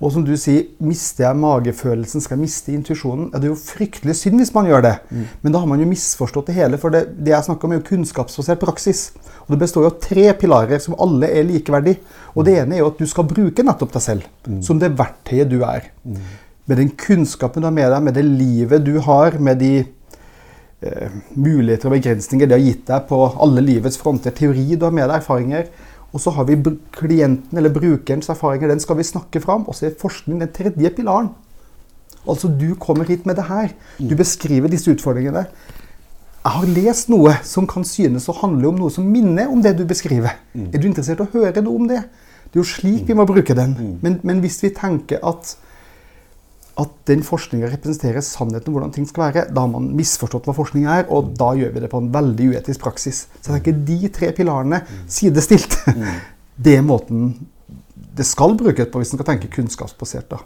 [0.00, 3.30] Og som du sier, mister jeg magefølelsen, skal jeg miste intuisjonen?
[3.32, 4.94] Ja, det er jo fryktelig synd hvis man gjør det.
[5.08, 5.24] Mm.
[5.40, 6.80] Men da har man jo misforstått det hele.
[6.82, 9.04] For det, det jeg snakker om, er jo kunnskapsbasert praksis.
[9.46, 12.00] Og det består jo av tre pilarer som alle er likeverdige.
[12.34, 14.60] Og det ene er jo at du skal bruke nettopp deg selv mm.
[14.66, 15.88] som det verktøyet du er.
[16.04, 16.20] Mm.
[16.68, 21.18] Med den kunnskapen du har med deg, med det livet du har, med de eh,
[21.36, 24.32] muligheter og begrensninger det har gitt deg på alle livets fronter.
[24.36, 25.68] Teori du har med deg, erfaringer.
[26.14, 26.56] Og så har vi
[26.94, 28.70] klienten eller brukerens erfaringer.
[28.70, 29.66] Den skal vi snakke fram.
[29.66, 31.32] Og så er forskning den tredje pilaren.
[32.24, 33.74] Altså, du kommer hit med det her.
[33.98, 35.44] Du beskriver disse utfordringene.
[36.44, 39.74] Jeg har lest noe som kan synes å handle om noe som minner om det
[39.78, 40.36] du beskriver.
[40.52, 40.70] Mm.
[40.70, 42.02] Er du interessert i å høre noe om det?
[42.44, 43.72] Det er jo slik vi må bruke den.
[44.04, 45.56] Men, men hvis vi tenker at
[46.80, 50.54] at den forskninga representerer sannheten om hvordan ting skal være, da har man misforstått hva
[50.56, 53.24] forskning er, og da gjør vi det på en veldig uetisk praksis.
[53.40, 55.76] Så jeg tenker de tre pilarene sidestilt.
[56.64, 57.32] Det er måten
[58.14, 60.28] det skal brukes på hvis en skal tenke kunnskapsbasert.
[60.30, 60.38] da.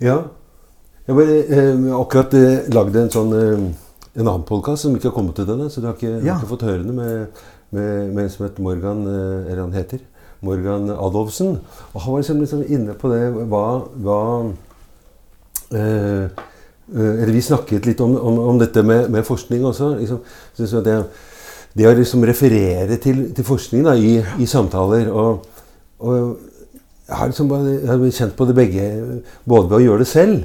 [0.00, 0.14] Ja.
[1.08, 3.66] Jeg har eh, akkurat eh, lagd en sånn eh,
[4.18, 6.34] en annen podkast som ikke har kommet til denne, så du har ikke, Ja.
[6.34, 7.42] har ikke fått høre det med,
[7.76, 10.00] med, med som heter Morgan eh, Eller han heter
[10.44, 11.56] Morgan Adolfsen.
[11.92, 13.64] Og han var liksom, liksom inne på det hva,
[14.04, 14.20] hva
[15.74, 19.94] eh, eh, Eller vi snakket litt om, om, om dette med, med forskning også.
[19.98, 20.22] Liksom,
[20.58, 20.98] jeg det,
[21.78, 25.44] det å liksom referere til, til forskning da, i, i samtaler og,
[25.98, 26.14] og
[27.08, 28.86] jeg har, liksom bare, jeg har kjent på det begge,
[29.48, 30.42] både ved å gjøre det selv,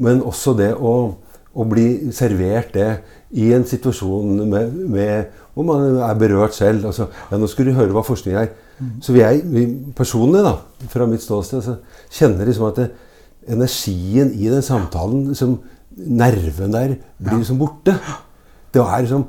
[0.00, 0.92] men også det å,
[1.52, 2.86] å bli servert det
[3.36, 6.86] i en situasjon med, med, hvor man er berørt selv.
[6.88, 8.48] Altså, ja, nå skulle du høre hva forskning er.
[9.02, 9.64] Så vi jeg vi,
[9.96, 10.56] personlig, da,
[10.92, 11.76] fra mitt ståsted, så
[12.10, 12.90] kjenner liksom at det,
[13.48, 15.56] energien i den samtalen, liksom,
[15.96, 17.96] nerven der, blir liksom borte.
[18.72, 19.26] Det er liksom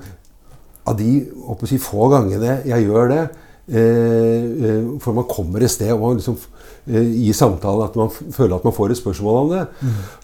[0.84, 1.22] Av de
[1.63, 3.22] si, få gangene jeg gjør det,
[3.72, 6.36] eh, eh, for man kommer et sted og man liksom,
[6.92, 9.62] eh, i samtalen at man føler at man får et spørsmål om det.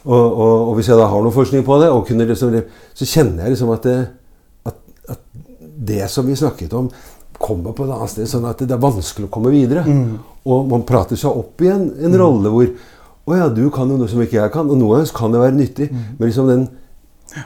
[0.04, 2.60] Og, og, og hvis jeg da har noe forskning på det, og kunne liksom,
[2.92, 3.96] så kjenner jeg liksom at det,
[4.68, 4.76] at,
[5.16, 5.24] at
[5.88, 6.92] det som vi snakket om,
[7.40, 8.28] kommer på et annet sted.
[8.30, 9.84] Sånn at det er vanskelig å komme videre.
[10.50, 12.70] Og man prater seg opp i en, en rolle hvor
[13.30, 14.70] Å ja, du kan jo noe som ikke jeg kan.
[14.74, 15.90] Og noe kan det være nyttig.
[15.94, 16.64] Men liksom den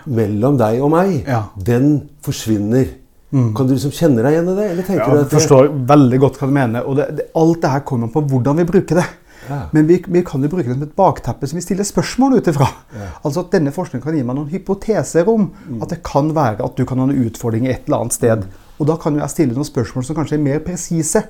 [0.08, 1.42] mellom deg og meg, Ja.
[1.60, 2.86] den forsvinner.
[3.34, 4.66] Kan du liksom kjenne deg igjen i det?
[4.72, 6.86] Eller tenker Ja, du jeg at det, forstår veldig godt hva du mener.
[6.88, 9.06] og det, det, Alt det her kommer på hvordan vi bruker det.
[9.50, 9.58] Ja.
[9.74, 12.48] Men vi, vi kan jo bruke det som et bakteppe som vi stiller spørsmål ut
[12.48, 12.68] ifra.
[12.96, 13.08] Ja.
[13.26, 15.50] Altså at Denne forskningen kan gi meg noen hypoteser om
[15.82, 18.46] at det kan være at du kan ha en utfordring et eller annet sted.
[18.80, 21.22] Og da kan jo jeg stille noen spørsmål som kanskje er mer presise.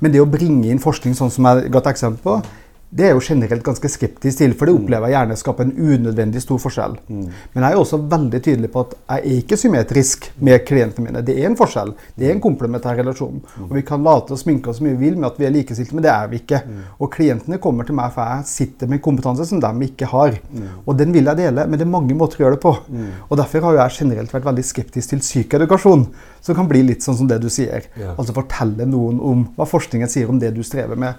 [0.00, 2.38] Men det å bringe inn forskning sånn som jeg ga et eksempel på,
[2.90, 5.72] det er jeg jo generelt ganske skeptisk til, for det opplever jeg gjerne skaper en
[5.74, 6.92] unødvendig stor forskjell.
[7.10, 11.22] Men jeg er også veldig tydelig på at jeg er ikke symmetrisk med klientene mine.
[11.26, 11.90] Det er en forskjell.
[12.14, 13.42] Det er en komplementær relasjon.
[13.66, 15.54] Og vi kan late og sminke oss så mye vi vil med at vi er
[15.56, 16.62] likestilte, men det er vi ikke.
[17.02, 20.38] Og klientene kommer til meg for jeg sitter med kompetanse som de ikke har.
[20.86, 22.74] Og den vil jeg dele, men det er mange måter å gjøre det på.
[23.28, 26.06] Og derfor har jeg generelt vært veldig skeptisk til psykoedukasjon,
[26.40, 27.90] som kan bli litt sånn som det du sier.
[28.14, 31.14] Altså fortelle noen om hva forskningen sier om det du strever med.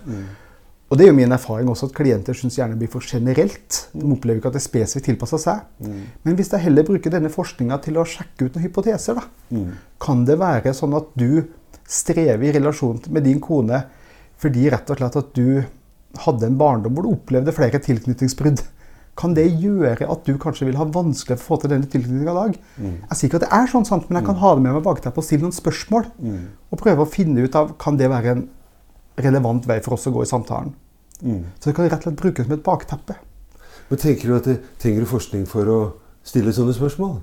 [0.88, 3.90] Og det er jo min erfaring også at klienter syns gjerne blir for generelt.
[3.92, 5.66] De opplever ikke at det er spesifikt tilpassa seg.
[6.24, 9.26] Men hvis jeg heller bruker denne forskninga til å sjekke ut noen hypoteser, da,
[10.00, 11.44] kan det være sånn at du
[11.88, 13.84] strever i relasjon med din kone
[14.38, 15.64] fordi rett og slett at du
[16.24, 18.62] hadde en barndom hvor du opplevde flere tilknytningsbrudd.
[19.18, 22.32] Kan det gjøre at du kanskje vil ha vanskelig for å få til denne tilknytninga
[22.32, 22.60] i dag?
[23.10, 24.84] Jeg sier ikke at det er sånn, sant, men jeg kan ha det med meg
[24.86, 26.06] bakteppet og stille noen spørsmål.
[26.72, 28.44] Og prøve å finne ut av kan det være en
[29.18, 30.74] relevant vei for oss å gå i samtalen.
[31.18, 33.16] Så det kan rett og slett brukes som et bakteppe.
[33.90, 35.80] Men tenker du at det trenger du forskning for å
[36.28, 37.18] stille sånne spørsmål?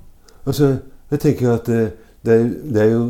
[0.48, 0.70] Altså,
[1.12, 1.82] jeg tenker at det,
[2.24, 3.04] det, er, det er jo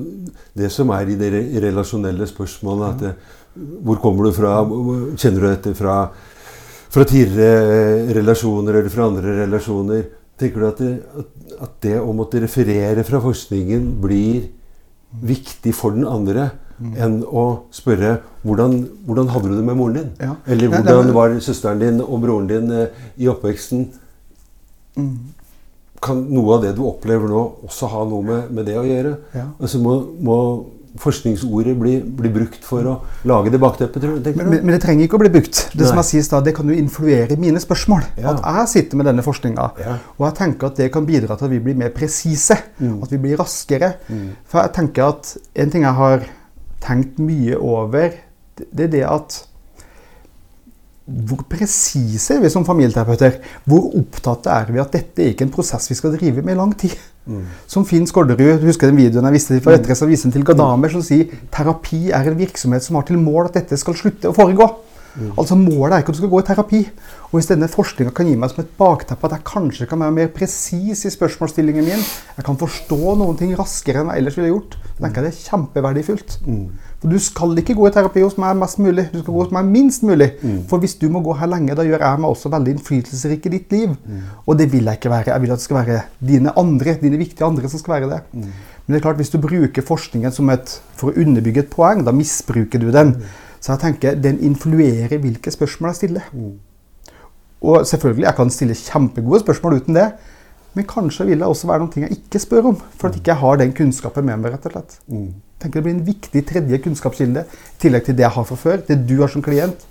[0.58, 1.30] det som er i de
[1.64, 2.90] relasjonelle spørsmålene.
[2.90, 3.14] At det,
[3.86, 4.58] hvor kommer du fra?
[5.14, 5.96] Kjenner du dette fra,
[6.92, 10.04] fra tidligere relasjoner eller fra andre relasjoner?
[10.40, 10.92] Tenker du at det,
[11.62, 14.48] at det å måtte referere fra forskningen blir
[15.22, 16.50] viktig for den andre
[16.82, 20.10] enn å spørre hvordan, hvordan hadde du det med moren din?
[20.20, 20.34] Ja.
[20.46, 23.86] Eller Nei, nei, hvordan var søsteren din og broren din eh, i oppveksten?
[26.04, 29.14] Kan noe av det du opplever nå, også ha noe med, med det å gjøre?
[29.36, 29.48] Ja.
[29.58, 30.38] Altså må, må
[31.00, 32.94] forskningsordet bli, bli brukt for å
[33.26, 34.28] lage det bakteppet, tror du?
[34.38, 35.64] Men, men, det trenger ikke å bli brukt.
[35.74, 38.04] Det som jeg sier da, det kan jo influere mine spørsmål.
[38.20, 38.36] Ja.
[38.36, 39.66] At jeg sitter med denne forskninga.
[39.82, 39.96] Ja.
[40.18, 42.60] Og jeg tenker at det kan bidra til at vi blir mer presise.
[42.78, 43.00] Mm.
[43.02, 43.94] At vi blir raskere.
[44.50, 45.34] For jeg tenker at
[45.64, 46.28] en ting jeg har
[46.84, 48.14] tenkt mye over,
[48.54, 49.40] det er det at
[51.04, 53.34] hvor presise er vi som familieterapeuter?
[53.68, 56.60] Hvor opptatt er vi at dette er ikke en prosess vi skal drive med i
[56.62, 56.94] lang tid?
[57.68, 60.92] Som Finn Skårderud, husker den videoen jeg viste fra Etter, så viser den til Gadamer,
[60.92, 64.36] som sier terapi er en virksomhet som har til mål at dette skal slutte å
[64.36, 64.68] foregå.
[65.38, 66.80] Altså Målet er ikke at du skal gå i terapi.
[67.30, 70.14] Og Hvis denne forskninga kan gi meg som et bakteppe at jeg kanskje kan være
[70.14, 72.02] mer presis i spørsmålsstillingen min,
[72.36, 75.34] jeg kan forstå noen ting raskere enn jeg ellers ville gjort, så tenker jeg det
[75.34, 76.36] er kjempeverdifullt.
[77.00, 79.54] For Du skal ikke gå i terapi hos meg mest mulig, du skal gå hos
[79.54, 80.30] meg minst mulig.
[80.70, 83.54] For hvis du må gå her lenge, da gjør jeg meg også veldig innflytelsesrik i
[83.58, 83.96] ditt liv.
[84.46, 85.32] Og det vil jeg ikke være.
[85.34, 88.20] Jeg vil at det skal være dine andre, dine viktige andre som skal være det.
[88.34, 92.04] Men det er klart, hvis du bruker forskningen som et, for å underbygge et poeng,
[92.04, 93.16] da misbruker du den.
[93.64, 96.24] Så jeg tenker den influerer hvilke spørsmål jeg stiller.
[97.64, 100.10] Og selvfølgelig, jeg kan stille kjempegode spørsmål uten det.
[100.74, 103.22] Men kanskje vil det også være noen ting jeg ikke spør om, for at jeg
[103.22, 104.52] ikke har den kunnskapen med meg.
[104.52, 104.98] rett og slett.
[105.08, 108.56] Jeg tenker Det blir en viktig tredje kunnskapskilde, i tillegg til det jeg har fra
[108.56, 108.76] før.
[108.88, 109.86] Det du har som klient.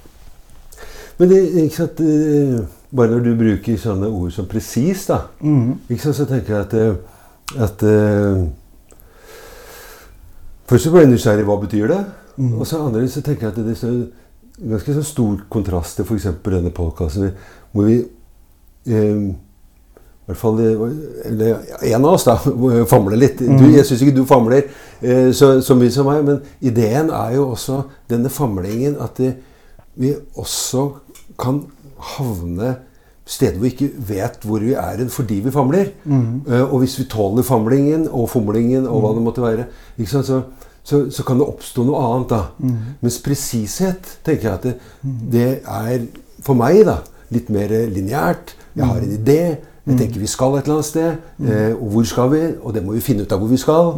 [1.17, 5.89] Men det, ikke sant, eh, bare når du bruker sånne ord som presis, da, mm.
[5.89, 8.43] ikke sant, så tenker jeg at, eh, at eh,
[10.69, 12.03] Først så ble jeg nysgjerrig hva betyr det
[12.37, 12.59] Mhm.
[12.59, 16.27] Og så andre så tenker jeg at det er ganske så stor kontrast til f.eks.
[16.45, 17.31] denne podkasten
[17.73, 17.99] hvor vi
[18.87, 19.33] eh,
[20.23, 20.59] i hvert fall
[21.25, 22.37] eller en av oss, da,
[22.93, 23.39] famler litt.
[23.39, 23.73] Du, Mhm.
[23.75, 24.63] jeg syns ikke du famler
[25.01, 29.33] eh, så, så mye som meg, men ideen er jo også denne famlingen at det,
[29.99, 30.87] vi også
[31.39, 31.65] kan
[32.17, 32.77] havne
[33.25, 35.91] steder hvor vi ikke vet hvor vi er fordi vi famler.
[36.05, 36.41] Mm.
[36.47, 39.65] Eh, og hvis vi tåler famlingen og fomlingen og hva det måtte være,
[40.07, 40.41] så,
[40.83, 42.33] så, så kan det oppstå noe annet.
[42.33, 42.41] da.
[42.59, 42.95] Mm.
[43.03, 44.75] Mens presishet tenker jeg at det,
[45.31, 46.07] det er
[46.43, 46.99] for meg da,
[47.33, 48.55] litt mer lineært.
[48.73, 49.41] Jeg har en idé.
[49.83, 51.23] Jeg tenker vi skal et eller annet sted.
[51.43, 52.43] Eh, og hvor skal vi?
[52.63, 53.93] Og det må vi finne ut av hvor vi skal.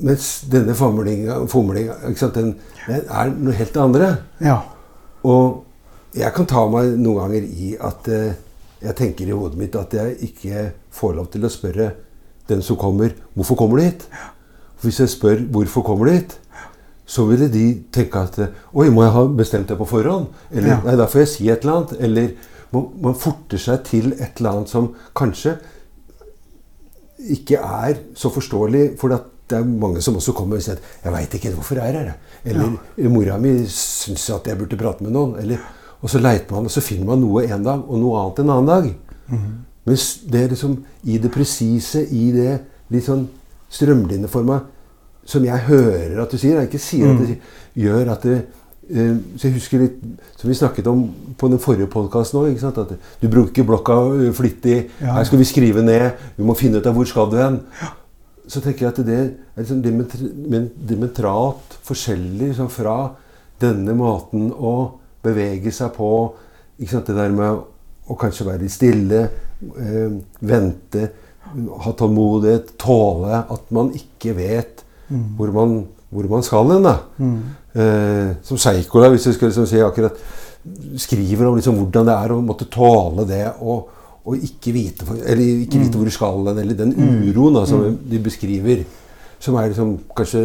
[0.00, 2.54] Mens denne fomlinga den,
[2.86, 4.12] den er noe helt det andre.
[4.44, 4.60] Ja.
[5.28, 5.64] Og
[6.16, 8.36] jeg kan ta meg noen ganger i at eh,
[8.80, 11.90] jeg tenker i hodet mitt at jeg ikke får lov til å spørre
[12.50, 14.06] den som kommer, hvorfor kommer du hit?
[14.08, 14.39] For
[14.82, 16.38] hvis jeg spør hvorfor kommer du hit,
[17.10, 18.38] så ville de tenke at
[18.72, 20.26] Oi, må jeg ha bestemt det på forhånd?
[20.52, 20.80] Eller Ja.
[20.84, 21.96] nei, da får jeg si et eller annet.
[22.00, 22.28] Eller
[22.72, 25.56] man, man forter seg til et eller annet som kanskje
[27.30, 28.98] ikke er så forståelig.
[29.00, 31.94] For det er mange som også kommer og sier at 'Jeg veit ikke hvorfor jeg
[31.94, 32.12] er her'.
[32.44, 32.76] Eller
[33.08, 35.38] 'Mora mi syns at jeg burde prate med noen'.
[35.40, 35.58] Eller,
[36.02, 38.50] og så leiter man, og så finner man noe en dag, og noe annet en
[38.50, 38.94] annen dag.
[39.84, 43.28] Mens det er liksom i det presise, i det litt sånn
[43.70, 44.60] strømlinjeforma
[45.30, 48.36] som jeg hører at du sier, jeg ikke sier at du sier, gjør at det
[48.90, 50.02] eh, så jeg husker litt,
[50.40, 51.04] Som vi snakket om
[51.38, 52.62] på den forrige podkasten òg.
[52.64, 54.78] At du bruker blokka eh, flittig.
[55.00, 55.18] Ja.
[55.18, 56.10] Her skal vi skrive ned.
[56.36, 57.60] Vi må finne ut av hvor skal du hen.
[58.50, 59.28] Så tenker jeg at det er
[59.60, 62.96] liksom dimentralt men forskjellig liksom, fra
[63.60, 66.10] denne måten å bevege seg på.
[66.80, 67.12] Ikke sant?
[67.12, 67.60] Det der med
[68.10, 69.20] å kanskje være litt stille,
[69.70, 71.10] øh, vente,
[71.84, 76.86] ha tålmodighet, tåle at man ikke vet hvor, man, hvor man skal hen.
[77.18, 77.38] Mm.
[77.74, 80.20] Eh, som Seikola, hvis jeg skulle liksom si akkurat
[81.00, 83.88] skriver om liksom hvordan det er å måtte tåle det og,
[84.28, 86.92] og ikke vite, for, eller ikke vite hvor du skal hen, eller den
[87.30, 88.84] uroen da, som de beskriver,
[89.40, 90.44] som er liksom kanskje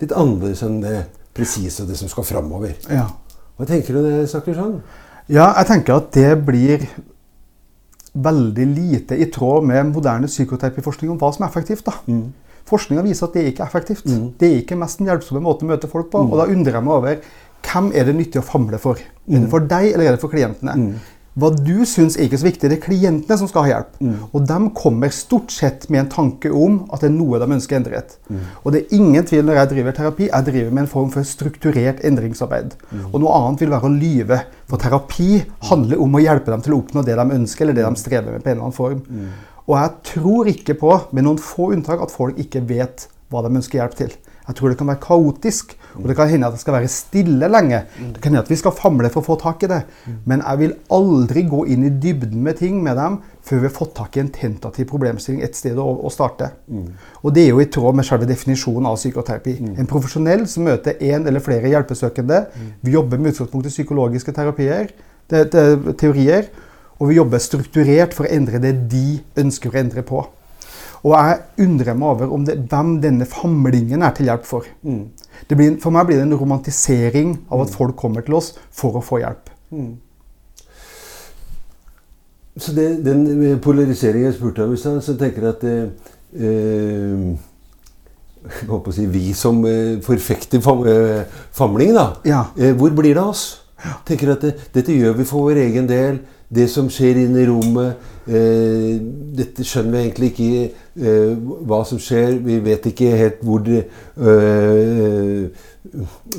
[0.00, 0.98] litt annerledes enn det
[1.36, 2.76] presise det som skal framover.
[2.90, 3.08] ja.
[3.56, 4.72] Hva tenker du når jeg snakker sånn?
[5.32, 6.82] Ja, jeg tenker at det blir
[8.16, 11.84] veldig lite i tråd med moderne psykoterapiforskning om hva som er effektivt.
[11.84, 11.92] da.
[12.66, 14.06] Forskninga viser at det ikke er effektivt.
[14.40, 16.18] Det er ikke mest den hjelpsomme måten å møte folk på.
[16.30, 17.20] Og da undrer jeg meg over
[17.66, 18.98] hvem er det nyttig å famle for.
[18.98, 20.74] Er det for deg, eller er det for klientene?
[21.36, 23.96] Hva du syns er ikke så viktig, det er klientene som skal ha hjelp.
[24.32, 27.76] Og de kommer stort sett med en tanke om at det er noe de ønsker
[27.76, 28.14] endret.
[28.62, 31.28] Og det er ingen tvil når jeg driver terapi, jeg driver med en form for
[31.28, 32.78] strukturert endringsarbeid.
[33.12, 34.40] Og noe annet vil være å lyve.
[34.70, 37.84] For terapi handler om å hjelpe dem til å oppnå det de ønsker, eller det
[37.84, 39.04] de strever med på en eller annen form.
[39.66, 43.52] Og jeg tror ikke på, med noen få unntak, at folk ikke vet hva de
[43.58, 44.16] ønsker hjelp til.
[44.46, 47.48] Jeg tror det kan være kaotisk, og det kan hende at det skal være stille
[47.50, 47.82] lenge.
[47.98, 49.80] Det kan hende at vi skal famle for å få tak i det.
[50.28, 53.74] Men jeg vil aldri gå inn i dybden med ting med dem før vi har
[53.76, 56.50] fått tak i en tentativ problemstilling et sted å, å starte.
[57.22, 59.56] Og det er jo i tråd med selve definisjonen av psykoterapi.
[59.78, 62.44] En profesjonell som møter én eller flere hjelpesøkende.
[62.82, 64.90] Vi jobber med utgangspunkt i psykologiske terapier,
[65.30, 66.50] te te teorier.
[66.96, 70.22] Og vi jobber strukturert for å endre det de ønsker å endre på.
[71.06, 74.66] Og jeg undrer meg over det, hvem denne famlingen er til hjelp for.
[74.82, 75.15] Det
[75.48, 79.04] blir, for meg blir det en romantisering av at folk kommer til oss for å
[79.04, 79.50] få hjelp.
[82.56, 86.08] Så det, den polariseringen jeg spurte om i stad, så tenker jeg at eh,
[86.40, 87.36] eh,
[88.62, 92.08] jeg håper å si, Vi som eh, forfekter fam, eh, famling, da.
[92.24, 92.46] Ja.
[92.56, 93.46] Eh, hvor blir det av oss?
[94.08, 96.22] tenker at det, Dette gjør vi for vår egen del.
[96.48, 98.96] Det som skjer inne i rommet eh,
[99.36, 100.70] Dette skjønner vi egentlig ikke
[101.00, 101.34] eh,
[101.68, 102.38] hva som skjer.
[102.44, 103.84] Vi vet ikke helt hvor det
[104.16, 105.48] eh,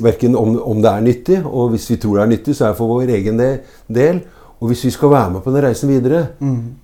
[0.02, 2.74] Verken om, om det er nyttig, og hvis vi tror det er nyttig, så er
[2.74, 4.20] det for vår egen del.
[4.60, 6.26] Og hvis vi skal være med på den reisen videre,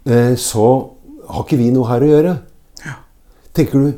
[0.06, 0.64] eh, så
[1.28, 2.34] har ikke vi noe her å gjøre.
[2.86, 2.96] Ja.
[3.54, 3.92] Tenker du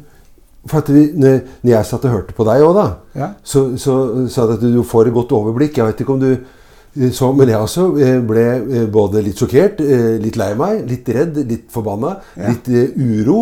[0.66, 3.28] For at vi, når jeg satt og hørte på deg òg, da, Ja.
[3.46, 5.76] så, så sa du at du får et godt overblikk.
[5.78, 6.32] Jeg vet ikke om du
[7.12, 8.44] så, Men jeg også eh, ble
[8.80, 12.48] eh, både litt sjokkert, eh, litt lei meg, litt redd, litt forbanna, Ja.
[12.52, 13.38] litt eh, uro.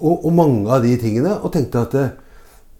[0.00, 1.34] Og, og mange av de tingene.
[1.42, 2.08] Og tenkte at eh,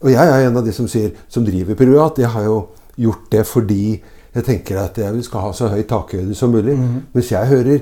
[0.04, 2.18] Og jeg er en av de som sier som driver privat.
[2.20, 2.58] Jeg har jo
[3.00, 4.00] gjort det fordi
[4.36, 6.74] jeg tenker at jeg skal ha så høy takhøyde som mulig.
[7.14, 7.80] Mens jeg hører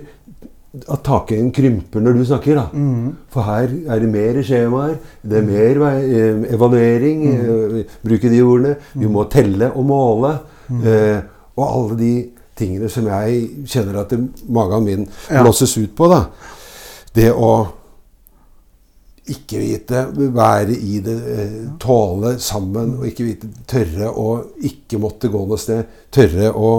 [0.90, 2.54] at takhøyden krymper når du snakker.
[2.58, 2.66] da.
[3.34, 8.76] For her er det mer skjemaer, det er mer eh, evaluering, eh, bruke de ordene.
[8.94, 10.32] Vi må telle og måle.
[10.70, 11.18] Eh,
[11.56, 12.12] og alle de
[12.58, 14.12] tingene som jeg kjenner at
[14.52, 16.08] magen min blåses ut på.
[16.10, 16.24] da.
[17.14, 17.54] Det å
[19.32, 20.02] ikke vite,
[20.36, 24.28] være i det, eh, tåle sammen og ikke vite, tørre å
[24.60, 25.86] ikke måtte gå noe sted.
[26.12, 26.72] Tørre å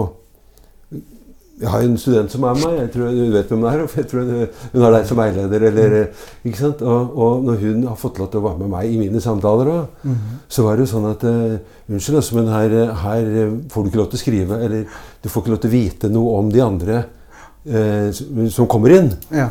[1.60, 2.74] Jeg har en student som er meg.
[2.82, 3.86] jeg tror Hun vet hvem det er?
[3.86, 5.62] for Jeg tror hun, hun har deg som veileder.
[5.70, 6.82] Eller, eh, ikke sant?
[6.82, 9.70] Og, og når hun har fått lov til å være med meg i mine samtaler
[9.72, 10.16] også,
[10.52, 11.56] så var det jo sånn at uh,
[11.88, 13.30] Unnskyld, altså, men her, eh, her
[13.72, 14.58] får du ikke lov til å skrive.
[14.66, 14.84] Eller
[15.22, 16.98] du får ikke lov til å vite noe om de andre
[17.66, 19.12] uh, som- som kommer inn.
[19.32, 19.48] Ja.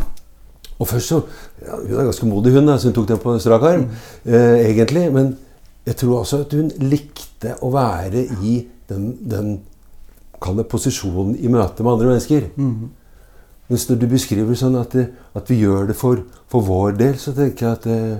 [0.80, 1.22] Og først så
[1.66, 3.86] ja, Hun er ganske modig, hun, da, så hun tok den på strak arm.
[4.28, 5.08] Eh, egentlig.
[5.14, 5.38] Men
[5.88, 9.56] jeg tror også at hun likte å være i den, den
[10.42, 12.48] kall det posisjonen i møte med andre mennesker.
[13.70, 16.22] Mens når du beskriver sånn at, det, at vi gjør det for,
[16.52, 18.20] for vår del, så tenker jeg at, det,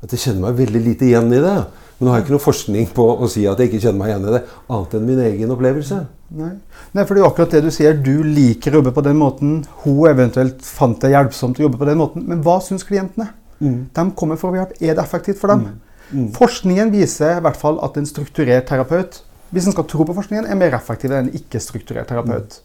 [0.00, 1.56] at jeg kjenner meg veldig lite igjen i det.
[1.98, 4.12] Men nå har jeg ikke noe forskning på å si at jeg ikke kjenner meg
[4.14, 4.40] igjen i det,
[4.72, 5.98] annet enn min egen opplevelse.
[6.38, 6.54] Nei.
[6.96, 7.98] Nei, for det er jo akkurat det du sier.
[8.00, 9.58] Du liker å jobbe på den måten.
[9.82, 12.24] Hun eventuelt fant det hjelpsomt å jobbe på den måten.
[12.30, 13.34] Men hva syns klientene?
[13.60, 14.76] De kommer for å få hjelp.
[14.80, 15.66] Er det effektivt for dem?
[16.34, 19.20] Forskningen viser i hvert fall at en strukturert terapeut
[19.50, 22.60] hvis en skal tro på forskningen, er mer effektiv enn en ikke-strukturert terapeut.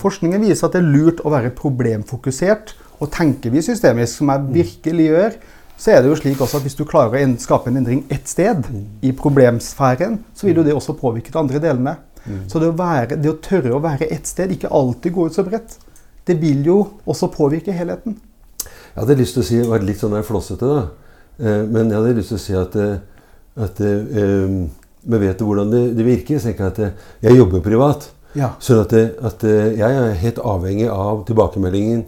[0.00, 2.76] Forskningen viser at det er lurt å være problemfokusert.
[3.02, 5.36] Og tenker vi systemisk, som jeg virkelig gjør,
[5.82, 8.30] så er det jo slik også at hvis du klarer å skape en endring ett
[8.30, 8.68] sted,
[9.02, 11.96] i problemsfæren, så vil jo det også påvirke de andre delene.
[12.46, 15.34] Så det å, være, det å tørre å være ett sted, ikke alltid gå ut
[15.34, 15.74] så bredt,
[16.28, 18.14] det vil jo også påvirke helheten.
[18.62, 20.84] Jeg hadde lyst til å si, være litt sånn der flossete, da.
[21.42, 23.00] Eh, men jeg hadde lyst til å si at, eh,
[23.66, 24.54] at eh,
[25.02, 26.38] vi vet hvordan det, det virker.
[26.38, 28.08] Så tenker jeg at eh, jeg jobber privat.
[28.38, 28.54] Ja.
[28.62, 32.04] Sånn at, at eh, jeg er helt avhengig av tilbakemeldingen.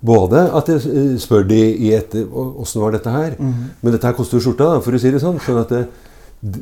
[0.00, 3.38] Både at jeg eh, spør de i etter åssen var dette her.
[3.38, 5.40] Men dette her koster jo skjorta, da, for å si det sånn.
[5.42, 5.88] sånn at det,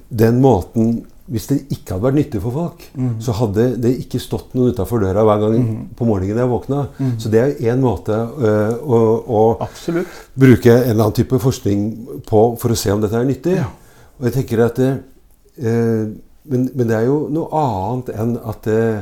[0.09, 2.85] den måten Hvis det ikke hadde vært nyttig for folk,
[3.19, 5.65] så hadde det ikke stått noen utafor døra hver gang
[5.99, 6.85] på morgenen jeg våkna.
[7.19, 9.41] Så det er én måte eh, å, å
[10.39, 11.83] bruke en eller annen type forskning
[12.31, 13.57] på for å se om dette er nyttig.
[13.59, 13.67] Ja.
[14.21, 15.03] Og jeg tenker at det, eh,
[15.63, 19.01] men, men det er jo noe annet enn at, eh,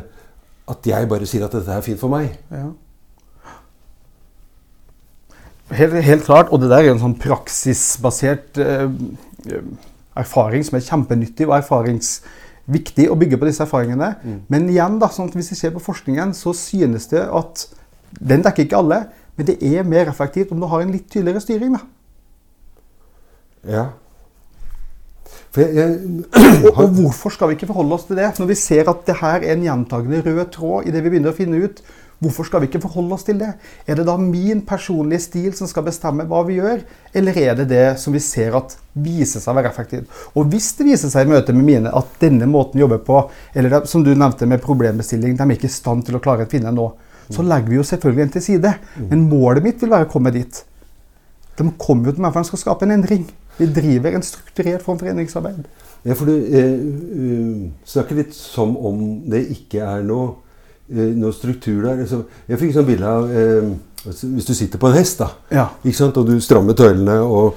[0.71, 2.33] at jeg bare sier at dette er fint for meg.
[2.53, 2.71] Ja.
[5.75, 8.87] Helt, helt klart, og det der er en sånn praksisbasert eh,
[10.21, 14.13] erfaring som er kjempenyttig og erfaringsviktig å bygge på disse erfaringene.
[14.53, 17.67] Men igjen, da, sånn hvis vi ser på forskningen, så synes det at
[18.21, 19.01] den dekker ikke alle,
[19.35, 21.75] men det er mer effektivt om du har en litt tydeligere styring.
[21.75, 21.83] da.
[23.65, 23.85] Ja.
[25.55, 25.99] Jeg, jeg,
[26.65, 28.31] Og, og hvorfor skal vi ikke forholde oss til det?
[28.41, 31.35] Når vi ser at det her er en gjentagende rød tråd i det vi begynner
[31.35, 31.83] å finne ut,
[32.25, 33.51] hvorfor skal vi ikke forholde oss til det?
[33.87, 36.83] Er det da min personlige stil som skal bestemme hva vi gjør,
[37.15, 38.77] eller er det det som vi ser at
[39.07, 40.21] viser seg å være effektivt?
[40.35, 43.21] Og hvis det viser seg i møte med mine at denne måten å jobbe på,
[43.55, 46.49] eller det, som du nevnte med problembestilling, de er ikke i stand til å klare
[46.49, 46.91] å finne nå,
[47.33, 48.75] så legger vi jo selvfølgelig en til side.
[49.09, 50.59] Men målet mitt vil være å komme dit.
[51.57, 53.25] De kommer jo til meg for de skal skape en endring.
[53.59, 55.65] Vi driver en strukturert form for endringsarbeid.
[56.05, 60.35] ja, for du eh, uh, snakker litt som om det ikke er noe,
[60.91, 62.03] eh, noe struktur der.
[62.49, 63.71] Jeg fikk sånn bilde av eh,
[64.05, 65.69] altså, Hvis du sitter på en hest, da, Ja.
[65.85, 66.19] ikke sant?
[66.21, 67.55] og du strammer tøylene og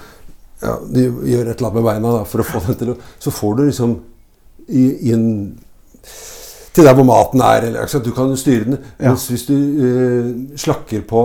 [0.61, 2.97] ja, du gjør et eller annet med beina da, for å få den til å
[3.19, 3.99] Så får du liksom
[4.69, 5.27] i, inn
[6.73, 7.67] til der hvor maten er.
[7.67, 7.99] Eller?
[8.03, 8.77] Du kan styre den.
[8.99, 9.11] Ja.
[9.11, 11.23] Mens hvis du eh, slakker på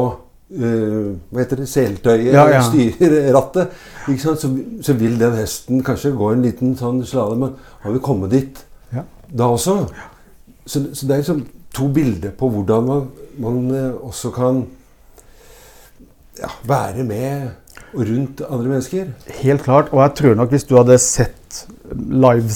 [0.53, 2.61] eh, hva heter det, seltøyet, Ja, ja.
[2.67, 3.73] styrer rattet.
[4.19, 4.35] Så,
[4.83, 7.39] så vil den hesten kanskje gå en liten sånn slalåm.
[7.47, 9.05] Men har vi kommet dit Ja.
[9.31, 9.79] da også?
[10.67, 11.45] Så, så det er liksom
[11.75, 13.07] to bilder på hvordan man,
[13.41, 14.65] man eh, også kan
[16.41, 17.49] ja, være med
[17.95, 19.07] og rundt andre mennesker.
[19.43, 19.89] Helt klart.
[19.93, 22.49] Og jeg tror nok hvis du hadde sett live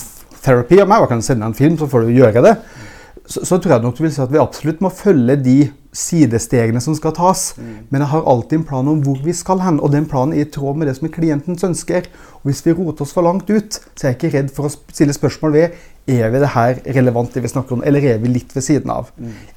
[0.42, 2.55] therapy av meg, og kan sende deg en film, så får du gjøre det,
[3.27, 5.57] så, så tror jeg nok du vil si at vi absolutt må følge de
[5.97, 7.49] sidestegene som skal tas.
[7.91, 10.45] Men jeg har alltid en plan om hvor vi skal hen, og den planen er
[10.45, 12.09] i tråd med det som er klientens ønsker.
[12.43, 14.74] Og hvis vi roter oss for langt ut, så er jeg ikke redd for å
[14.74, 18.31] stille spørsmål ved er vi det her relevant det vi snakker om, eller er vi
[18.31, 19.09] litt ved siden av.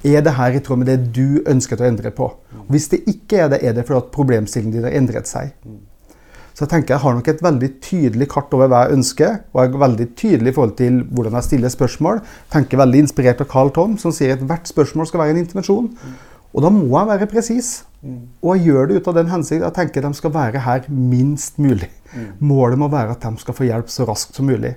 [0.02, 2.26] Er det her i tråd med det du ønsket å endre på?
[2.64, 5.52] Og hvis det ikke er det, er det fordi at problemstillingen din har endret seg.
[6.60, 9.62] Så jeg tenker jeg har nok et veldig tydelig kart over hva jeg ønsker, og
[9.62, 12.18] jeg er veldig tydelig i forhold til hvordan jeg stiller spørsmål.
[12.52, 15.88] tenker veldig inspirert av Carl Tom, som sier at hvert spørsmål skal være en intervensjon.
[16.52, 17.70] Og da må jeg være presis.
[18.44, 20.84] Og jeg gjør det ut av den hensikt at jeg tenker de skal være her
[20.92, 21.88] minst mulig.
[22.40, 24.72] Målet må være at de skal få hjelp så raskt som mulig.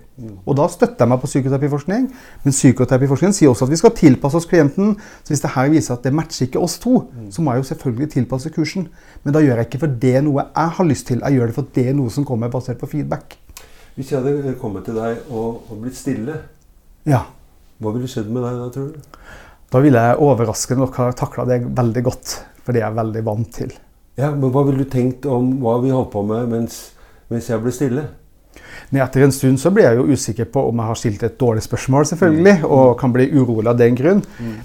[0.45, 2.07] Og da støtter jeg meg på psykoterapiforskning,
[2.43, 4.95] men psykoterapiforskningen sier også at vi skal tilpasse oss klienten.
[5.23, 7.69] Så hvis det her viser at det matcher ikke oss to, så må jeg jo
[7.73, 8.87] selvfølgelig tilpasse kursen.
[9.23, 11.49] Men da gjør jeg ikke for det er noe jeg har lyst til, jeg gjør
[11.51, 13.37] det for det er noe som kommer basert på feedback.
[13.95, 16.39] Hvis jeg hadde kommet til deg og, og blitt stille,
[17.05, 17.25] Ja.
[17.81, 19.19] hva ville skjedd med deg da, tror du?
[19.73, 23.23] Da ville jeg overraskende nok ha takla det veldig godt, for det er jeg veldig
[23.25, 23.71] vant til.
[24.17, 26.92] Ja, men Hva ville du tenkt om hva vi holdt på med mens,
[27.33, 28.05] mens jeg blir stille?
[28.91, 31.37] Men etter en stund så blir jeg jo usikker på om jeg har stilt et
[31.41, 34.21] dårlig spørsmål, selvfølgelig, og kan bli urolig av den grunn.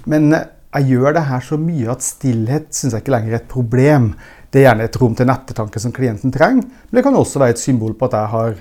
[0.09, 3.49] Men jeg gjør det her så mye at stillhet syns jeg ikke lenger er et
[3.49, 4.11] problem.
[4.49, 7.41] Det er gjerne et rom til en ettertanke som klienten trenger, men det kan også
[7.41, 8.59] være et symbol på at jeg har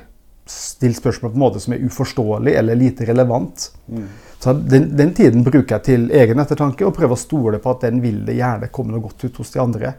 [0.49, 3.69] stilt spørsmål på en måte som er uforståelig eller lite relevant.
[3.93, 4.09] Mm.
[4.41, 7.85] Så den, den, tiden bruker jeg til egen ettertanke og prøver å stole på at
[7.89, 9.93] den vil det gjerne komme noe godt ut hos de andre.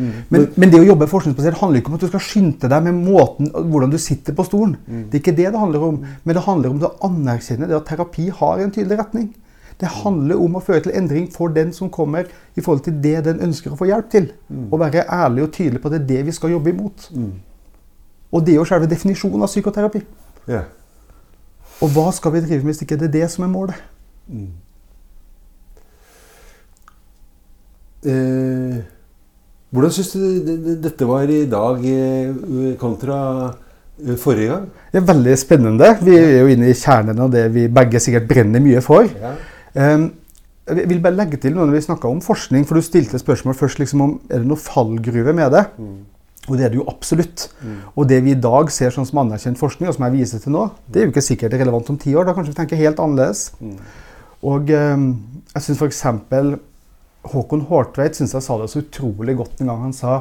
[0.00, 0.12] Mm.
[0.32, 3.02] Men, men, det å jobbe forskningsbasert handler ikke om at du skal skynde deg med
[3.04, 4.78] måten, hvordan du sitter på stolen.
[4.86, 5.04] Mm.
[5.10, 6.00] Det er ikke det det handler om.
[6.24, 9.28] Men det handler om å anerkjenne det at terapi har en tydelig retning.
[9.80, 13.20] Det handler om å føre til endring for den som kommer, i forhold til det
[13.28, 14.32] den ønsker å få hjelp til.
[14.48, 14.66] Mm.
[14.68, 17.08] Og være ærlig og tydelig på at det er det vi skal jobbe imot.
[17.16, 17.30] Mm.
[18.30, 20.02] Og det er jo selve definisjonen av psykoterapi.
[20.50, 20.68] Yeah.
[21.80, 23.80] Og hva skal vi drive med hvis ikke det er det som er målet?
[24.28, 24.50] Mm.
[28.10, 28.76] Eh,
[29.70, 32.30] hvordan syns du dette var i dag eh,
[32.80, 33.18] kontra
[34.02, 34.64] eh, forrige gang?
[34.90, 35.90] Det er veldig spennende.
[36.02, 39.06] Vi er jo inne i kjernen av det vi begge sikkert brenner mye for.
[39.06, 39.36] Ja.
[39.74, 40.08] Um,
[40.70, 43.56] jeg vil bare legge til noe når vi snakka om forskning, for du stilte spørsmål
[43.58, 45.64] først liksom om er det noe fallgruve med det.
[45.78, 46.00] Mm.
[46.48, 47.46] Og det er det jo absolutt.
[47.62, 47.78] Mm.
[47.94, 50.54] Og det vi i dag ser sånn som anerkjent forskning, og som jeg viser til
[50.54, 52.26] nå, det er jo ikke sikkert relevant om ti år.
[52.26, 53.50] Da kanskje vi tenker helt annerledes.
[53.62, 53.76] Mm.
[54.50, 55.06] Og um,
[55.54, 56.02] jeg syns f.eks.
[57.28, 59.82] Håkon Hårtveit synes jeg sa det så utrolig godt en gang.
[59.88, 60.20] Han sa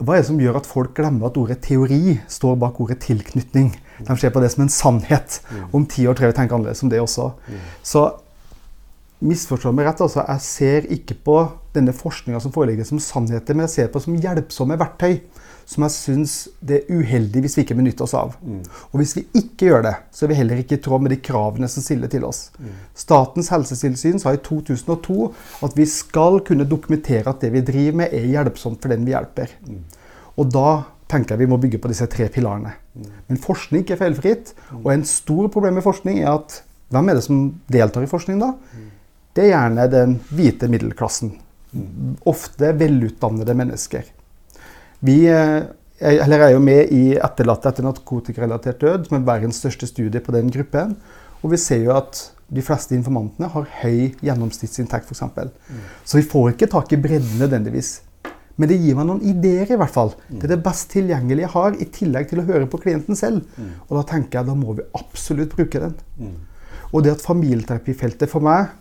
[0.00, 3.74] hva er det som gjør at folk glemmer at ordet teori står bak ordet tilknytning?
[4.00, 5.42] De ser på det som en sannhet.
[5.50, 5.66] Mm.
[5.76, 7.26] Om ti år tror jeg vi tenker annerledes om det også.
[7.44, 7.66] Mm.
[7.84, 8.06] Så
[9.20, 11.36] misforstå meg rett, altså, jeg ser ikke på
[11.74, 15.18] denne forskninga som foreligger som sannheter, men jeg ser på som hjelpsomme verktøy
[15.70, 16.32] som jeg syns
[16.66, 18.32] det er uheldig hvis vi ikke benytter oss av.
[18.42, 18.62] Mm.
[18.90, 21.20] Og hvis vi ikke gjør det, så er vi heller ikke i tråd med de
[21.22, 22.48] kravene som stiller til oss.
[22.58, 22.72] Mm.
[22.98, 25.28] Statens helsetilsyn sa i 2002
[25.66, 29.14] at vi skal kunne dokumentere at det vi driver med, er hjelpsomt for den vi
[29.14, 29.54] hjelper.
[29.68, 29.84] Mm.
[30.42, 30.68] Og da
[31.10, 32.74] tenker jeg vi må bygge på disse tre pilarene.
[32.98, 33.08] Mm.
[33.30, 34.54] Men forskning er feilfritt.
[34.72, 34.82] Mm.
[34.82, 36.60] Og en stor problem med forskning er at
[36.90, 38.56] hvem er det som deltar i forskning da?
[38.74, 38.90] Mm.
[39.38, 41.36] Det er gjerne den hvite middelklassen.
[42.26, 44.16] Ofte velutdannede mennesker.
[45.06, 45.20] Vi
[46.00, 50.32] eller er jo med i Etterlatte etter narkotikarelatert død, som er verdens største studie på
[50.32, 50.94] den gruppen.
[51.40, 55.22] Og vi ser jo at de fleste informantene har høy gjennomsnittsinntekt, f.eks.
[55.22, 55.82] Mm.
[56.04, 58.00] Så vi får ikke tak i bredden nødvendigvis.
[58.60, 60.10] Men det gir meg noen ideer, i hvert fall.
[60.28, 63.46] Det er det best tilgjengelige jeg har, i tillegg til å høre på klienten selv.
[63.56, 63.70] Mm.
[63.86, 65.94] Og da tenker jeg da må vi absolutt bruke den.
[66.18, 66.36] Mm.
[66.90, 68.72] Og det at familieterapifeltet for meg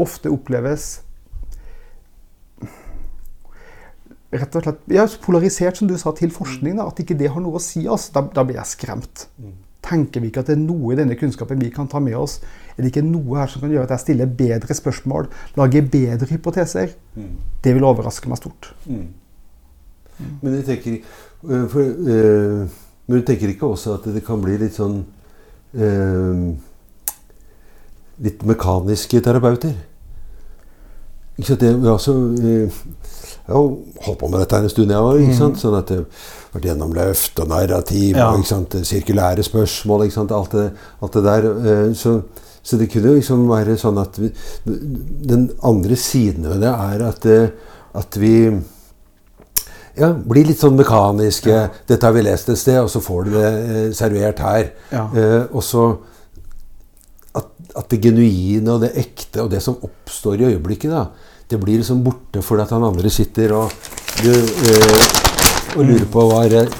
[0.00, 1.00] ofte oppleves
[4.30, 6.78] rett og slett, ja, polarisert, som du sa, til forskning.
[6.78, 8.08] Da, at ikke det har noe å si oss.
[8.14, 9.26] Da, da, blir jeg skremt.
[9.42, 9.56] Mm.
[9.84, 12.38] Tenker vi ikke at det er noe i denne kunnskapen vi kan ta med oss?
[12.76, 16.28] Er det ikke noe her som kan gjøre at jeg stiller bedre spørsmål, lager bedre
[16.30, 16.94] hypoteser?
[17.16, 17.34] Mm.
[17.64, 18.70] Det vil overraske meg stort.
[18.86, 19.08] Mm.
[20.18, 20.32] mm.
[20.42, 21.14] Men, jeg tenker,
[21.48, 25.02] øh, for, uh, men du tenker ikke også at det kan bli litt sånn
[25.74, 26.50] uh,
[28.20, 29.78] Litt mekaniske terapeuter?
[31.38, 31.62] Ikke sant?
[31.62, 32.82] Det, altså, uh,
[33.50, 35.22] jeg har holdt på med dette en stund, jeg òg.
[35.26, 35.54] Mm.
[35.58, 38.28] Sånn at det har vært gjennom løft og narrativ ja.
[38.30, 40.06] og sirkulære spørsmål.
[40.06, 40.68] Alt det,
[41.02, 41.48] alt, det, der.
[41.50, 42.20] Eh, så,
[42.62, 44.30] så, det kunne liksom være sånn at vi,
[45.32, 48.34] Den andre siden ved det er at, eh, at vi
[49.98, 51.50] ja, blir litt sånn mekaniske.
[51.50, 51.66] Ja.
[51.88, 55.08] 'Dette har vi lest et sted, og så får du det eh, servert her.' Ja.
[55.10, 55.88] Eh, og så
[57.34, 61.08] at, at, det genuine og det ekte og det som oppstår i øyeblikket, da,
[61.50, 63.74] det blir liksom borte fordi at han andre sitter og,
[64.22, 65.02] du, eh,
[65.76, 66.70] og lurer på hva er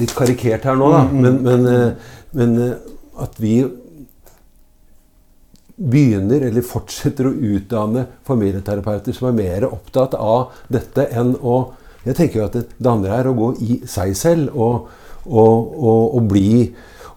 [0.00, 1.02] Litt karikert her nå, da.
[1.04, 1.24] Mm, mm.
[1.24, 2.70] Men, men, eh, men øh,
[3.20, 3.58] at vi
[5.78, 11.58] begynner, eller fortsetter å utdanne familieterapeuter som er mer opptatt av dette enn å
[12.06, 14.86] Jeg tenker jo at det, det andre er å gå i seg selv og,
[15.26, 16.52] og, og, og bli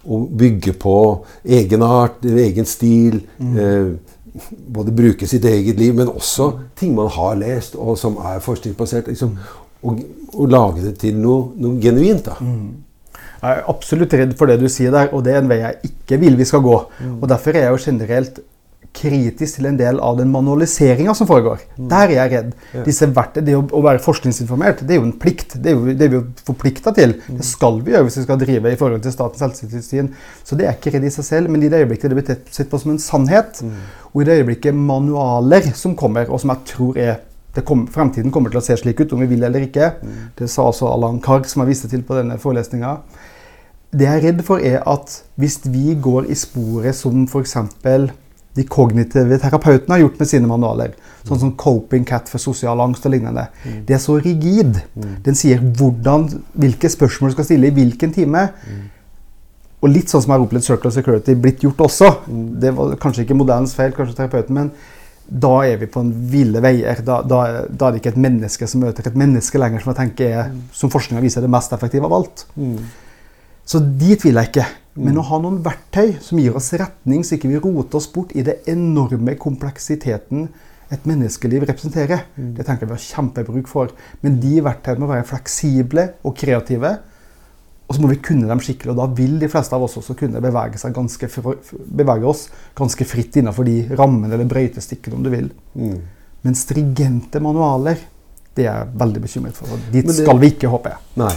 [0.02, 0.96] og bygge på
[1.46, 3.22] egenart, egen stil.
[3.38, 3.54] Mm.
[3.56, 3.92] Eh,
[4.68, 9.10] både bruke sitt eget liv, men også ting man har lest, og som er forskningsbasert.
[9.12, 9.36] Liksom,
[9.82, 10.00] og,
[10.34, 12.26] og, lage det til noe, noe genuint.
[12.26, 12.38] da.
[12.40, 13.20] Mm.
[13.42, 15.92] Jeg er absolutt redd for det du sier der, og det er en vei jeg
[15.92, 16.78] ikke vil vi skal gå.
[17.00, 17.16] Mm.
[17.20, 18.42] Og Derfor er jeg jo generelt
[18.94, 21.64] kritisk til en del av den manualiseringa som foregår.
[21.78, 21.88] Mm.
[21.92, 22.52] Der er jeg redd.
[22.76, 22.84] Ja.
[23.40, 25.56] Det å, være forskningsinformert det er jo en plikt.
[25.56, 27.16] Det er, jo, det er vi jo forplikta til.
[27.24, 27.40] Mm.
[27.40, 30.12] Det skal vi gjøre hvis vi skal drive i forhold til Statens helsetilsyn.
[30.44, 32.72] Så det er ikke redd i seg selv, men i det øyeblikket det blir sett
[32.72, 33.82] på som en sannhet, mm.
[34.12, 37.20] og i det øyeblikket manualer som kommer, og som jeg tror er
[37.68, 39.94] kom, Fremtiden kommer til å se slik ut, om vi vil eller ikke.
[40.00, 40.24] Mm.
[40.40, 42.98] Det sa også Allan Karg, som jeg viste til på denne forelesninga.
[43.92, 47.58] Det jeg er redd for, er at hvis vi går i sporet som f.eks
[48.58, 50.96] de kognitive terapeutene har gjort med sine manualer.
[51.28, 53.46] Sånn som Coping Cat for sosial angst og lignende.
[53.64, 53.84] Mm.
[53.88, 54.80] Det er så rigid.
[55.26, 56.28] Den sier hvordan,
[56.60, 58.48] hvilke spørsmål du skal stille i hvilken time.
[58.66, 58.82] Mm.
[59.82, 62.10] Og litt sånn som jeg har opplevd Circle of Security blitt gjort også.
[62.28, 62.48] Mm.
[62.64, 64.74] Det var kanskje ikke modellens feil, kanskje terapeuten, men
[65.32, 67.00] da er vi på en ville veier.
[67.08, 70.02] Da, da, da er det ikke et menneske som møter et menneske lenger, som jeg
[70.02, 72.46] tenker er, som forskninga viser, er det mest effektive av alt.
[73.66, 74.68] Så dit vil jeg ikke.
[75.02, 78.34] Men å ha noen verktøy som gir oss retning, så ikke vi roter oss bort
[78.36, 80.50] i det enorme kompleksiteten
[80.92, 83.94] et menneskeliv representerer, det tenker jeg vi har kjempebruk for.
[84.26, 86.98] Men de verktøyene må være fleksible og kreative.
[87.88, 90.16] Og så må vi kunne dem skikkelig, og da vil de fleste av oss også
[90.20, 90.80] kunne bevege,
[92.02, 92.46] bevege oss
[92.76, 95.50] ganske fritt innenfor de rammene eller brøytestikkene, om du vil.
[96.44, 98.00] Men stringente manualer,
[98.56, 99.72] det er jeg veldig bekymret for.
[99.92, 101.00] Dit det- skal vi ikke, håper jeg.
[101.24, 101.34] Nei.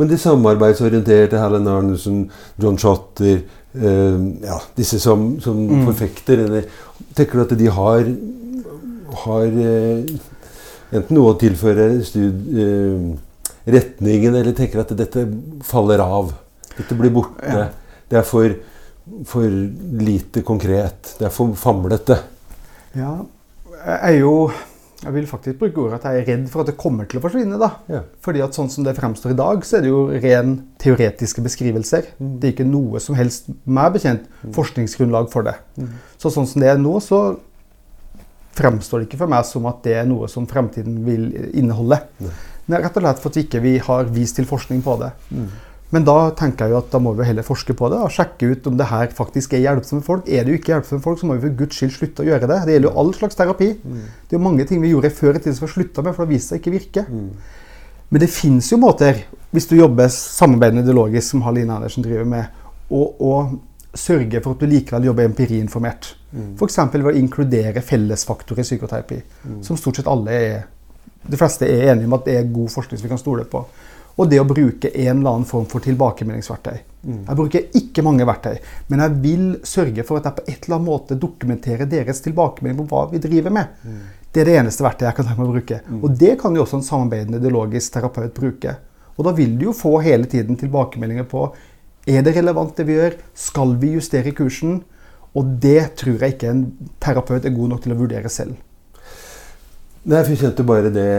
[0.00, 2.20] Men de samarbeidsorienterte, Helen Arnesen,
[2.60, 3.42] John Shotter
[3.76, 5.84] eh, ja, Disse som, som Mm.
[5.90, 6.64] forfekter eller
[7.14, 8.08] Tenker du at de har,
[9.24, 10.08] har eh,
[10.92, 13.04] enten noe å tilføre eh,
[13.70, 15.24] retningen, eller tenker at dette
[15.66, 16.32] faller av?
[16.76, 17.44] Dette blir borte.
[17.46, 17.68] Ja.
[18.10, 18.52] Det er for,
[19.28, 19.46] for
[20.00, 21.14] lite konkret.
[21.18, 22.18] Det er for famlete.
[22.96, 23.14] Ja,
[23.80, 24.34] jeg er jo
[25.00, 27.24] Jeg vil faktisk bruke ordet at jeg er redd for at det kommer til å
[27.24, 27.58] forsvinne.
[27.60, 27.70] da.
[27.88, 28.00] Ja.
[28.20, 32.10] Fordi at sånn som det fremstår i dag, så er det jo ren teoretiske beskrivelser.
[32.18, 34.26] Det er ikke noe som helst, meg bekjent,
[34.56, 35.56] forskningsgrunnlag for det.
[36.20, 37.38] Så sånn som det er nå, så
[38.60, 42.02] fremstår det ikke for meg som at det er noe som fremtiden vil inneholde.
[42.20, 42.36] Nei.
[42.70, 45.10] Men rett og slett for at vi ikke har vist til forskning på det.
[45.90, 48.52] Men da tenker jeg jo at da må vi heller forske på det og sjekke
[48.52, 50.28] ut om det her faktisk er hjelpsomme folk.
[50.30, 52.46] Er det jo ikke hjelpsomme folk, så må vi for guds skyld slutte å gjøre
[52.46, 52.60] det.
[52.66, 53.72] Det gjelder jo all slags terapi.
[53.82, 56.22] Det er jo mange ting vi gjorde før i tiden som vi slutta med, for
[56.22, 57.04] det har vist seg ikke virke.
[58.10, 62.62] Men det fins jo måter, hvis du jobber samarbeidende ideologisk, som Haline Andersen driver med,
[62.90, 63.34] å, å
[63.94, 66.14] sørge for at du likevel jobber empiriinformert.
[66.54, 66.78] F.eks.
[66.94, 69.22] ved å inkludere fellesfaktorer i psykoterapi,
[69.66, 70.60] som stort sett alle er
[71.20, 73.60] De fleste er enige om at det er god forskning som vi kan stole på.
[74.18, 76.78] Og det å bruke en eller annen form for tilbakemeldingsverktøy.
[77.00, 78.58] Jeg bruker ikke mange verktøy,
[78.90, 82.82] men jeg vil sørge for at jeg på et eller annet måte dokumenterer deres tilbakemelding
[82.82, 83.72] på hva vi driver med.
[84.30, 85.80] Det er det eneste verktøyet jeg kan tenke meg å bruke.
[86.02, 88.76] Og det kan jo også en samarbeidende ideologisk terapeut bruke.
[89.16, 91.48] Og da vil du jo få hele tiden tilbakemeldinger på
[92.08, 94.80] er det relevant det vi gjør, skal vi justere kursen?
[95.36, 96.62] Og det tror jeg ikke en
[97.02, 98.56] terapeut er god nok til å vurdere selv.
[100.00, 101.10] Nei, for jeg kjente bare det,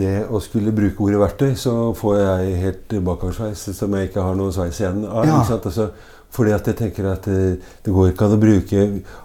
[0.00, 4.38] det å skulle bruke ordet verktøy, så får jeg helt bakoversveis som jeg ikke har
[4.38, 5.26] noen sveis igjen av.
[5.28, 5.42] Ja.
[5.58, 5.90] Altså,
[6.32, 8.84] fordi at jeg tenker at det, det går ikke an å bruke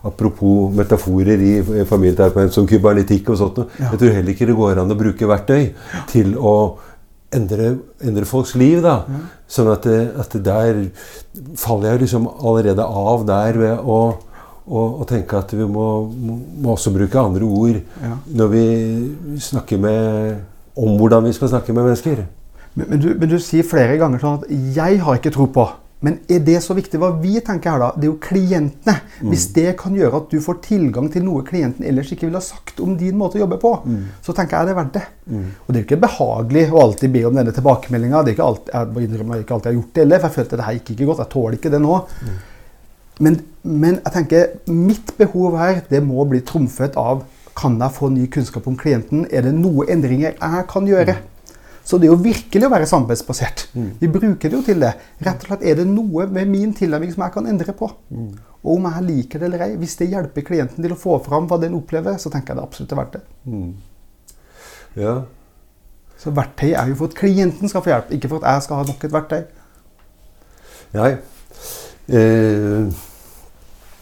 [0.09, 1.53] Apropos metaforer i
[1.85, 3.61] familieterapeut som kybernetikk og sånt.
[3.79, 3.93] Ja.
[3.93, 5.69] Jeg tror heller ikke det går an å bruke verktøy
[6.11, 6.55] til å
[7.35, 7.71] endre,
[8.03, 8.81] endre folks liv.
[8.83, 8.99] da.
[9.47, 10.87] Sånn at, det, at der
[11.61, 13.99] faller jeg liksom allerede av der ved å
[14.65, 18.17] og, og tenke at vi må, må, også bruke andre ord Ja.
[18.25, 18.65] når vi
[19.39, 20.35] snakker med
[20.75, 22.25] om hvordan vi skal snakke med mennesker.
[22.73, 25.69] Men, men, du, men du sier flere ganger sånn at 'jeg har ikke tro på'.
[26.05, 27.87] Men er det så viktig hva vi tenker her, da?
[27.95, 28.95] Det er jo klientene.
[29.31, 32.45] Hvis det kan gjøre at du får tilgang til noe klienten ellers ikke ville ha
[32.45, 33.71] sagt om din måte å jobbe på,
[34.21, 35.05] så tenker jeg det er verdt det.
[35.65, 38.25] Og det er jo ikke behagelig å alltid be om denne tilbakemeldinga.
[38.27, 40.77] Jeg må innrømme jeg ikke alltid har gjort det heller, for jeg følte det her
[40.77, 41.23] gikk ikke godt.
[41.23, 41.95] Jeg tåler ikke det nå.
[43.23, 47.23] Men, men jeg tenker mitt behov her det må bli trumfet av
[47.55, 49.23] kan jeg få ny kunnskap om klienten.
[49.31, 51.15] Er det noen endringer jeg kan gjøre?
[51.85, 53.67] Så det er jo virkelig å være samarbeidsbasert.
[54.01, 54.91] Vi bruker det jo til det.
[55.23, 57.87] Rett og slett Er det noe med min tilnærming som jeg kan endre på?
[58.65, 61.45] Og om jeg liker det eller ei, hvis det hjelper klienten til å få fram
[61.47, 63.23] hva den opplever, så tenker jeg det absolutt er verdt det.
[64.97, 65.13] Ja.
[66.17, 68.81] Så verktøy er jo for at klienten skal få hjelp, ikke for at jeg skal
[68.81, 69.41] ha nok et verktøy.
[70.95, 71.11] Nei.
[72.05, 72.85] Eh,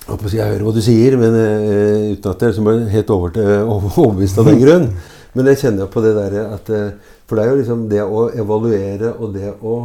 [0.04, 3.50] jeg hører hva du sier, men uh, uten at jeg liksom er helt over til,
[3.74, 4.88] overbevist av den grunn.
[5.34, 8.28] Men jeg kjenner på det derre at uh, For det er jo liksom det å
[8.44, 9.78] evaluere og det å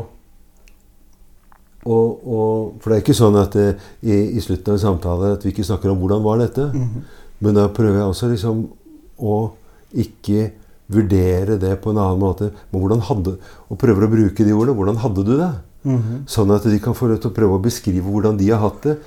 [1.89, 5.31] og, og, For det er ikke sånn at eh, i, i slutten av en samtale
[5.37, 6.67] at vi ikke snakker om hvordan var dette.
[7.39, 8.65] Men da prøver jeg også liksom
[9.17, 9.37] å
[10.03, 10.51] ikke
[10.93, 12.51] vurdere det på en annen måte.
[12.73, 13.37] Men hvordan hadde,
[13.71, 14.77] og prøver å bruke de ordene.
[14.77, 15.53] Hvordan hadde du det?
[16.29, 18.83] Sånn at de kan få lov til å prøve å beskrive hvordan de har hatt
[18.87, 18.99] det.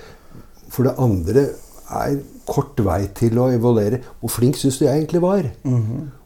[0.72, 1.50] For det andre
[1.92, 4.02] er kort vei til å evaluere.
[4.20, 5.48] Hvor flink syns du jeg egentlig var?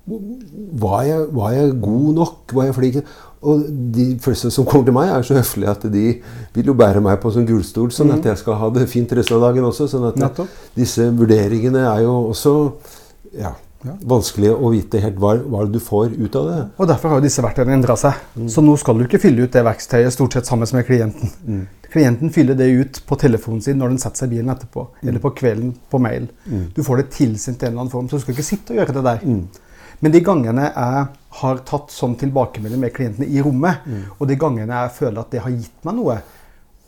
[0.05, 2.53] Var, jeg, var jeg god nok?
[2.53, 2.99] Var jeg flink?
[3.45, 6.05] Og de fleste som kommer til meg, er så høflige at de
[6.55, 9.37] vil jo bære meg på som gullstol, sånn at jeg skal ha det fint resten
[9.37, 9.89] av dagen også.
[9.91, 10.47] sånn at jeg,
[10.77, 12.55] disse vurderingene er jo også
[13.37, 13.51] ja,
[14.01, 16.59] vanskelig å vite helt hva, hva du får ut av det.
[16.79, 18.13] Og Derfor har disse verktøyene endra seg.
[18.51, 21.67] Så nå skal du ikke fylle ut det verktøyet stort sett sammen med klienten.
[21.95, 25.21] Klienten fyller det ut på telefonen sin når den setter seg i bilen etterpå, eller
[25.23, 26.25] på kvelden på mail.
[26.75, 28.81] Du får det tilsendt i en eller annen form, så du skal ikke sitte og
[28.81, 29.23] gjøre det der.
[30.03, 31.05] Men de gangene jeg
[31.39, 33.85] har tatt sånn tilbakemelding med klientene i rommet,
[34.19, 36.17] og de gangene jeg føler at det har gitt meg noe,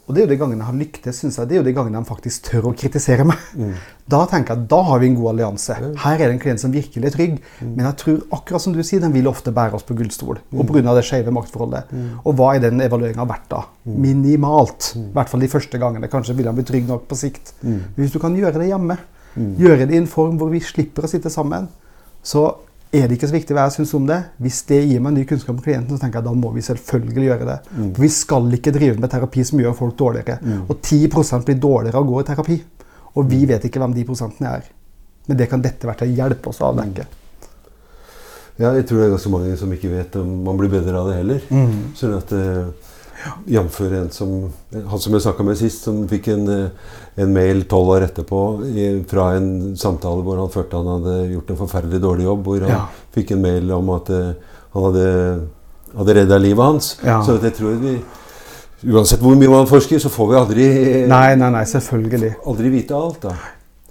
[0.08, 1.74] og det er jo de gangene han har lyktes, synes jeg, det er jo de
[1.76, 3.42] gangene de faktisk tør å kritisere meg.
[4.08, 5.76] Da tenker jeg at da har vi en god allianse.
[6.00, 7.34] Her er det en klient som virkelig er trygg.
[7.60, 10.40] Men jeg tror akkurat som du sier, den vil ofte bære oss på gullstol.
[10.56, 10.94] Og pga.
[10.96, 11.92] det skeive maktforholdet.
[12.24, 13.60] Og hva er den evalueringa verdt da?
[13.84, 14.94] Minimalt.
[14.96, 16.08] I hvert fall de første gangene.
[16.08, 17.52] Kanskje vil han bli trygg nok på sikt.
[17.66, 18.96] Men hvis du kan gjøre det hjemme,
[19.60, 21.68] gjøre det i en form hvor vi slipper å sitte sammen,
[22.24, 22.48] så
[22.92, 24.18] er det ikke så viktig hva jeg syns om det.
[24.44, 27.28] Hvis det gir meg ny kunnskap om klienten, så tenker jeg da må vi selvfølgelig
[27.28, 27.58] gjøre det.
[27.76, 30.40] For vi skal ikke drive med terapi som gjør folk dårligere.
[30.68, 31.08] Og 10
[31.46, 32.58] blir dårligere av å gå i terapi.
[33.18, 34.68] Og vi vet ikke hvem de prosentene er.
[35.28, 37.08] Men det kan dette verktøyet hjelpe oss å avdekke.
[38.58, 41.12] Ja, jeg tror det er ganske mange som ikke vet om man blir bedre av
[41.12, 41.44] det heller.
[41.98, 42.72] Sånn at uh,
[43.48, 43.80] Jf.
[43.82, 46.70] en som han som jeg snakka med sist, som fikk en, eh,
[47.24, 51.50] en mail tolv år etterpå i, fra en samtale hvor han følte han hadde gjort
[51.50, 52.44] en forferdelig dårlig jobb.
[52.46, 52.86] Hvor han Ja.
[53.16, 54.34] fikk en mail om at uh,
[54.74, 55.08] han hadde,
[55.98, 56.98] hadde redda livet hans.
[57.04, 57.22] Ja.
[57.24, 57.98] Så jeg tror vi
[58.86, 60.66] Uansett hvor mye man forsker, så får vi aldri,
[61.10, 62.36] Nei, nei, nei, selvfølgelig.
[62.46, 63.22] aldri vite alt.
[63.24, 63.32] da.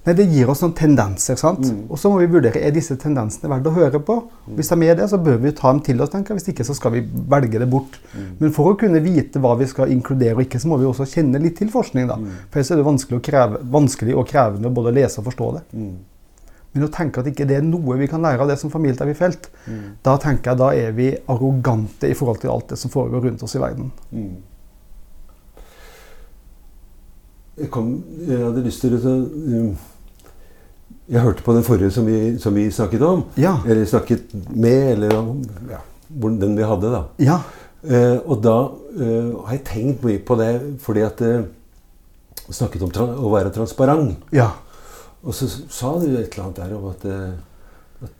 [0.06, 1.34] Nei, Det gir oss noen tendenser.
[1.36, 1.66] sant?
[1.90, 4.20] Og så må vi vurdere er disse tendensene verdt å høre på.
[4.54, 6.10] Hvis de er det, så bør vi ta dem til oss.
[6.10, 6.34] tenker.
[6.38, 7.98] Hvis ikke, så skal vi velge det bort.
[8.38, 11.08] Men for å kunne vite hva vi skal inkludere og ikke, så må vi også
[11.10, 12.06] kjenne litt til forskning.
[12.06, 12.16] da.
[12.50, 15.54] For ellers er det vanskelig og, kreve, vanskelig og krevende å både lese og forstå
[15.58, 15.62] det.
[16.76, 19.48] Men å tenke at ikke det er noe vi kan lære av det som familieterapeut,
[20.04, 23.42] da tenker jeg da er vi arrogante i forhold til alt det som foregår rundt
[23.42, 23.90] oss i verden.
[27.56, 29.70] Jeg, kom, jeg hadde lyst til å um,
[31.06, 33.24] Jeg hørte på den forrige som vi, som vi snakket om.
[33.38, 33.56] Ja.
[33.66, 35.78] Eller snakket med, eller om ja,
[36.08, 37.02] den vi hadde, da.
[37.22, 37.40] Ja.
[37.86, 38.56] Eh, og da
[38.98, 40.50] eh, har jeg tenkt mye på det
[40.82, 41.44] fordi at eh,
[42.46, 42.90] Snakket om
[43.26, 44.20] å være transparent.
[44.30, 44.52] Ja.
[45.26, 48.12] Og så sa du et eller annet der om at, eh, at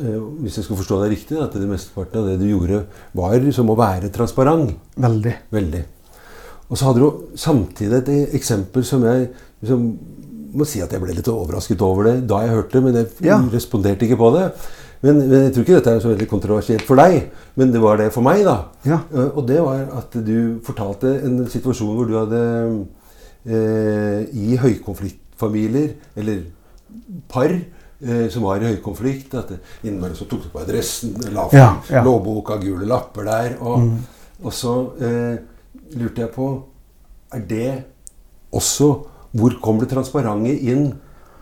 [0.00, 3.44] eh, Hvis jeg skal forstå deg riktig, at det mesteparten av det du gjorde, var
[3.52, 4.72] som å være transparent.
[4.96, 5.34] Veldig.
[5.52, 5.82] Veldig.
[6.70, 9.28] Og så hadde du samtidig et eksempel som jeg
[9.60, 9.84] liksom,
[10.54, 13.06] må si at jeg ble litt overrasket over det da jeg hørte det, men jeg
[13.26, 13.38] Ja.
[13.52, 14.52] responderte ikke på det.
[15.04, 17.98] Men, men jeg tror ikke dette er så veldig kontroversielt for deg, men det var
[18.00, 18.44] det for meg.
[18.44, 18.54] da.
[18.88, 19.00] Ja.
[19.12, 22.40] Eh, Og det var at du fortalte en situasjon hvor du hadde
[23.46, 26.42] eh, i høykonfliktfamilier, eller
[27.28, 29.52] par, eh, som var i høykonflikt at
[29.84, 32.02] Innimellom så tok du på adressen, la fram Ja, ja.
[32.04, 33.56] lovboka, gule lapper der.
[33.60, 33.90] Og,
[34.42, 35.36] og så eh,
[35.98, 36.48] lurte jeg på
[37.34, 37.84] Er det
[38.54, 38.92] også
[39.34, 40.92] Hvor kommer det transparente inn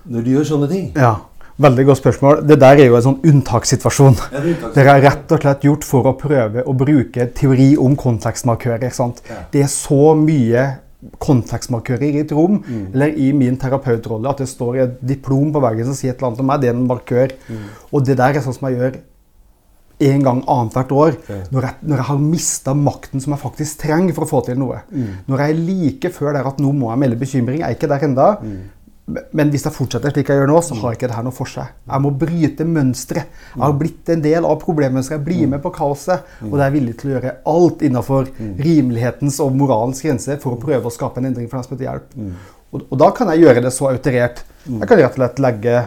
[0.08, 0.90] når du gjør sånne ting?
[0.96, 1.16] Ja,
[1.62, 2.38] Veldig godt spørsmål.
[2.48, 4.16] Det der er jo en sånn unntakssituasjon.
[4.32, 4.40] Ja,
[4.72, 8.90] det er er rett og slett gjort for å prøve å bruke teori om kontekstmarkører.
[8.90, 9.20] sant?
[9.28, 9.42] Ja.
[9.52, 10.64] Det er så mye
[11.18, 12.94] kontekstmarkører i et rom, Mm.
[12.94, 16.28] eller i min terapeutrolle, at det står et diplom på veggen som sier et eller
[16.28, 16.60] annet om meg.
[16.60, 17.30] Det er en markør.
[17.48, 17.64] Mm.
[17.92, 18.96] Og det der er sånn som jeg gjør
[20.08, 21.16] en gang annethvert år.
[21.54, 24.60] Når jeg, når jeg har mista makten som jeg faktisk trenger for å få til
[24.60, 24.82] noe.
[24.90, 25.10] Mm.
[25.30, 27.62] Når jeg er like før der at nå må jeg melde bekymring.
[27.62, 28.30] Jeg er ikke der enda.
[28.42, 28.62] Mm.
[29.34, 31.50] Men hvis jeg fortsetter slik jeg gjør nå, så har ikke det her noe for
[31.50, 31.72] seg.
[31.90, 33.40] Jeg må bryte mønsteret.
[33.52, 35.18] Jeg har blitt en del av problemmønsteret.
[35.18, 36.28] Jeg blir med på kaoset.
[36.46, 38.30] Og det er villig til å gjøre alt innenfor
[38.62, 41.90] rimelighetens og moralens grenser for å prøve å skape en endring for dem som heter
[41.90, 42.14] hjelp.
[42.72, 44.44] Og, og da kan jeg gjøre det så autorert.
[44.68, 45.82] Jeg kan rett og slett legge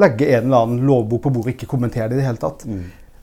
[0.00, 2.66] legge en eller annen lovbok på bordet ikke kommentere det i det hele tatt.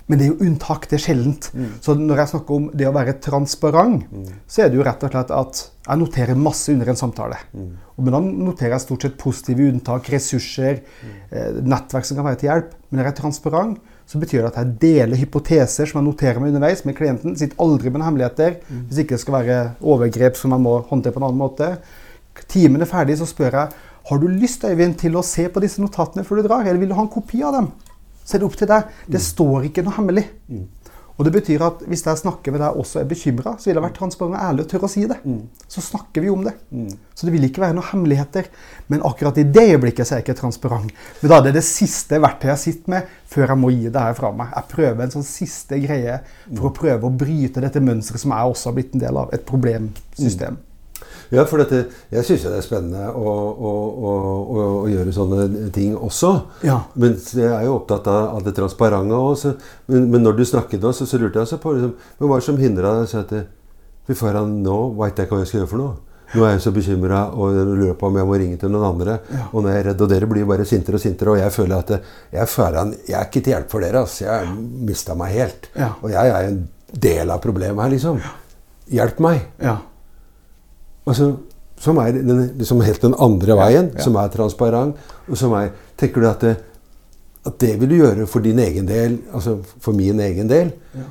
[0.10, 0.88] Men det er jo unntak.
[0.90, 1.52] Det er sjeldent.
[1.86, 4.08] Så når jeg snakker om det å være transparent,
[4.50, 7.38] så er det jo rett og slett at jeg noterer masse under en samtale.
[7.54, 7.70] Mm.
[8.00, 10.82] Men da noterer jeg stort sett positive unntak, ressurser,
[11.30, 12.74] eh, nettverk som kan være til hjelp.
[12.90, 16.42] Men når jeg er transparent, så betyr det at jeg deler hypoteser som jeg noterer
[16.42, 17.38] meg underveis med klienten.
[17.38, 18.58] Sitter aldri med noen hemmeligheter.
[18.90, 21.70] Hvis ikke det skal være overgrep som jeg må håndtere på en annen måte.
[22.50, 23.78] Timen er ferdig, så spør jeg
[24.10, 26.90] har du lyst Øyvind, til å se på disse notatene før du drar, eller vil
[26.90, 27.72] du ha en kopi av dem?
[28.26, 28.90] Så er det opp til deg.
[29.10, 30.26] Det står ikke noe hemmelig.
[31.20, 33.76] Og det betyr at Hvis jeg snakker med deg og også er bekymra, så vil
[33.76, 35.18] jeg være transparent og ærlig og tørre å si det.
[35.68, 36.54] Så snakker vi om det.
[37.14, 38.48] Så det vil ikke være noen hemmeligheter.
[38.88, 40.94] Men akkurat i det øyeblikket så er jeg ikke transparent.
[41.22, 44.06] Men da er det det siste verktøyet jeg sitter med før jeg må gi det
[44.08, 44.56] her fra meg.
[44.56, 48.56] Jeg prøver en sånn siste greie for å prøve å bryte dette mønsteret som jeg
[48.56, 49.36] også har blitt en del av.
[49.36, 50.58] Et problemsystem.
[51.30, 53.72] Ja, for dette, jeg syns det er spennende å, å,
[54.10, 54.14] å,
[54.50, 56.32] å, gjøre sånne ting også.
[56.66, 56.80] Ja.
[56.98, 59.54] Men jeg er jo opptatt av, av det transparente også.
[59.92, 62.42] Men, men når du snakket nå, så, så lurte jeg også på liksom, men hva
[62.42, 63.40] som hindra deg å at
[64.10, 65.98] Fy faen, nå veit jeg ikke hva jeg skal gjøre for noe.
[66.30, 69.20] Nå er jeg så bekymra og lurer på om jeg må ringe til noen andre.
[69.34, 69.44] Ja.
[69.54, 71.34] Og jeg er redd, og dere blir bare sintere og sintere.
[71.34, 74.02] Og jeg føler at jeg, er foran, jeg er ikke til hjelp for dere.
[74.02, 74.26] Altså.
[74.26, 74.52] Jeg har
[74.90, 75.70] mista meg helt.
[75.78, 75.92] Ja.
[76.02, 76.60] Og jeg er en
[77.06, 78.22] del av problemet her, liksom.
[78.94, 79.42] Hjelp meg.
[79.62, 79.76] Ja.
[81.10, 81.32] Altså,
[81.80, 84.04] som er den, liksom helt den andre veien, ja.
[84.04, 84.98] som er transparent.
[85.30, 86.54] Og som er Tenker du at det,
[87.48, 91.08] at det vil du gjøre for din egen del, altså for min egen del, Ja.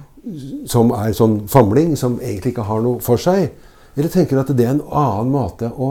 [0.67, 3.51] som er sånn famling, som egentlig ikke har noe for seg?
[3.97, 5.91] Eller tenker du at det er en annen måte å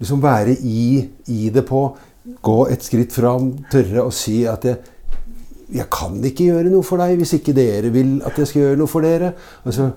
[0.00, 1.80] liksom være i, i det på?
[2.44, 4.76] Gå et skritt fram, tørre å si at jeg,
[5.72, 8.80] jeg kan ikke gjøre noe for deg hvis ikke dere vil at jeg skal gjøre
[8.82, 9.32] noe for dere.
[9.64, 9.88] Altså,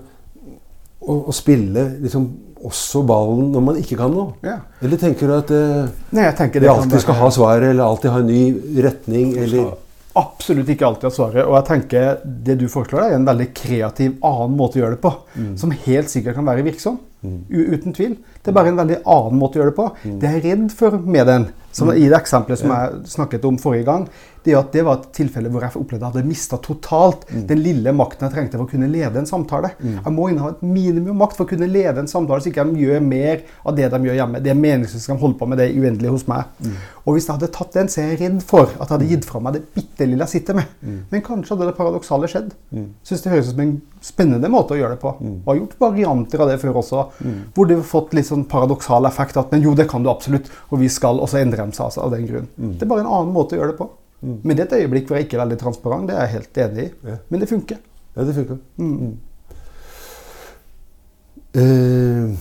[1.00, 2.28] å, å spille liksom
[2.66, 4.34] også ballen når man ikke kan noe.
[4.46, 4.58] Ja.
[4.84, 8.12] Eller tenker du at eh, Nei, jeg tenker vi alltid skal ha svaret, eller alltid
[8.14, 8.42] ha en ny
[8.84, 9.70] retning, eller
[10.18, 11.44] Absolutt ikke alltid ha svaret.
[11.46, 15.04] Og jeg tenker det du foreslår, er en veldig kreativ annen måte å gjøre det
[15.04, 15.12] på.
[15.36, 15.52] Mm.
[15.60, 16.98] Som helt sikkert kan være virksom.
[17.22, 18.16] U uten tvil.
[18.40, 19.88] Det er bare en veldig annen måte å gjøre det på.
[20.02, 20.18] Mm.
[20.18, 21.46] Det jeg er redd for med den,
[21.76, 24.08] som i det eksempelet som jeg snakket om forrige gang,
[24.44, 27.26] det er at det var et tilfelle hvor jeg opplevde at jeg hadde mista totalt
[27.30, 27.46] Mm.
[27.46, 29.70] den lille makten jeg trengte for å kunne lede en samtale.
[29.80, 32.80] Jeg må inneha et minimum makt for å kunne lede en samtale, så ikke de
[32.84, 34.40] gjør mer av det de gjør hjemme.
[34.42, 36.44] Det er meningsløst de holder på med det uendelig hos meg.
[36.64, 36.72] Mm.
[37.06, 39.28] Og hvis jeg hadde tatt den, så er jeg redd for at jeg hadde gitt
[39.28, 40.72] fra meg det bitte lille jeg sitter med.
[40.82, 40.98] Mm.
[41.10, 42.50] Men kanskje hadde det paradoksale skjedd.
[43.04, 45.14] Syns det høres ut som en spennende måte å gjøre det på.
[45.20, 45.36] Mm.
[45.44, 47.06] Og har gjort varianter av det før også,
[47.54, 50.50] hvor det har fått litt sånn paradoksal effekt at men jo, det kan du absolutt,
[50.70, 52.48] og vi skal, og så endrer de seg altså av den grunn.
[52.56, 52.76] Mm.
[52.78, 53.90] Det er bare en annen måte å gjøre det på.
[54.20, 56.58] Men det er et øyeblikk hvor jeg ikke er veldig transparent, det er jeg helt
[56.64, 56.88] enig i.
[57.08, 57.16] Ja.
[57.32, 57.78] Men det funker.
[58.16, 58.58] Ja, det funker.
[58.76, 59.14] Mm.
[61.56, 62.36] Uh,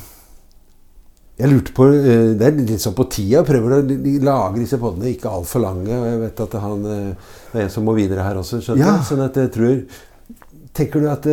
[1.39, 3.45] jeg lurte på uh, Det er litt sånn på tida.
[3.47, 3.81] Prøver å
[4.25, 5.95] lage disse podene ikke altfor lange.
[5.95, 8.59] Og jeg vet at han, uh, det er en som må videre her også.
[8.65, 8.99] skjønner Ja.
[9.07, 9.81] Sånn at jeg tror
[10.75, 11.25] Tenker du at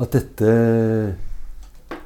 [0.00, 0.50] At dette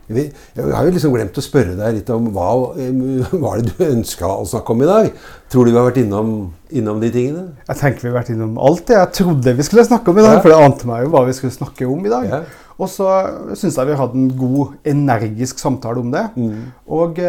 [0.09, 2.49] jeg har jo liksom glemt å spørre deg litt om hva
[3.45, 5.09] var det du ønska å snakke om i dag.
[5.53, 6.35] Tror du vi har vært innom,
[6.75, 7.47] innom de tingene?
[7.69, 10.27] Jeg tenker vi har vært innom alt det jeg trodde vi skulle snakke om i
[10.27, 10.37] dag.
[10.37, 10.43] Ja.
[10.45, 12.29] For det ante meg jo hva vi skulle snakke om i dag.
[12.29, 12.43] Ja.
[12.75, 13.09] Og så
[13.55, 16.27] syns jeg vi hadde en god, energisk samtale om det.
[16.35, 16.69] Mm.
[16.91, 17.23] Og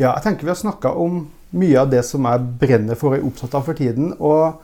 [0.00, 3.18] ja, jeg tenker vi har snakka om mye av det som jeg brenner for og
[3.18, 4.14] er opptatt av for tiden.
[4.16, 4.60] Og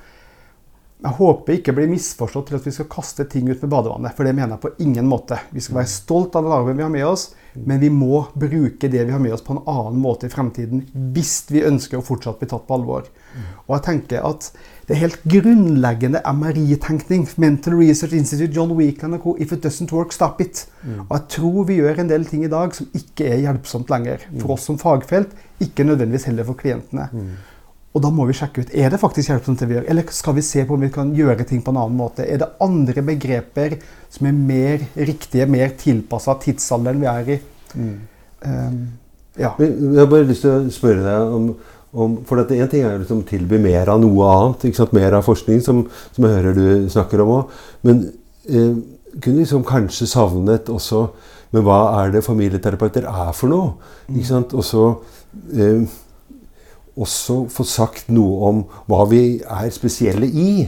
[0.97, 4.15] jeg håper ikke blir misforstått til at vi skal kaste ting ut med badevannet.
[4.17, 5.37] For det mener jeg på ingen måte.
[5.53, 7.27] Vi skal være stolt av arven vi har med oss,
[7.69, 10.87] men vi må bruke det vi har med oss på en annen måte i fremtiden
[11.13, 13.11] hvis vi ønsker å fortsatt bli tatt på alvor.
[13.67, 14.49] Og jeg tenker at
[14.87, 17.27] det er helt grunnleggende MRI-tenkning.
[17.43, 19.35] Mental Research Institute, John Weekland og co.
[19.39, 20.65] If it doesn't work, stop it.
[21.09, 24.25] Og jeg tror vi gjør en del ting i dag som ikke er hjelpsomt lenger.
[24.41, 27.11] For oss som fagfelt, ikke nødvendigvis heller for klientene.
[27.97, 30.37] Og da må vi sjekke ut er det faktisk hjelpsomt det vi gjør, eller skal
[30.37, 32.27] vi se på om vi kan gjøre ting på en annen måte.
[32.29, 33.79] Er det andre begreper
[34.13, 37.39] som er mer riktige, mer tilpassa tidsalderen vi er i?
[37.77, 38.77] Um,
[39.41, 39.55] ja.
[39.61, 41.49] Jeg har bare lyst til å spørre deg om,
[41.97, 44.69] om For at én ting er å liksom tilby mer av noe annet.
[44.69, 44.95] Ikke sant?
[44.97, 47.59] Mer av forskning, som, som jeg hører du snakker om òg.
[47.89, 48.03] Men
[48.45, 48.75] eh,
[49.17, 51.07] kunne liksom kanskje savnet også
[51.55, 53.77] Men hva er det familieterapeuter er for noe?
[54.11, 54.53] Ikke sant?
[54.59, 54.89] Også,
[55.55, 55.87] eh,
[56.97, 60.67] også få sagt noe om hva vi er spesielle i.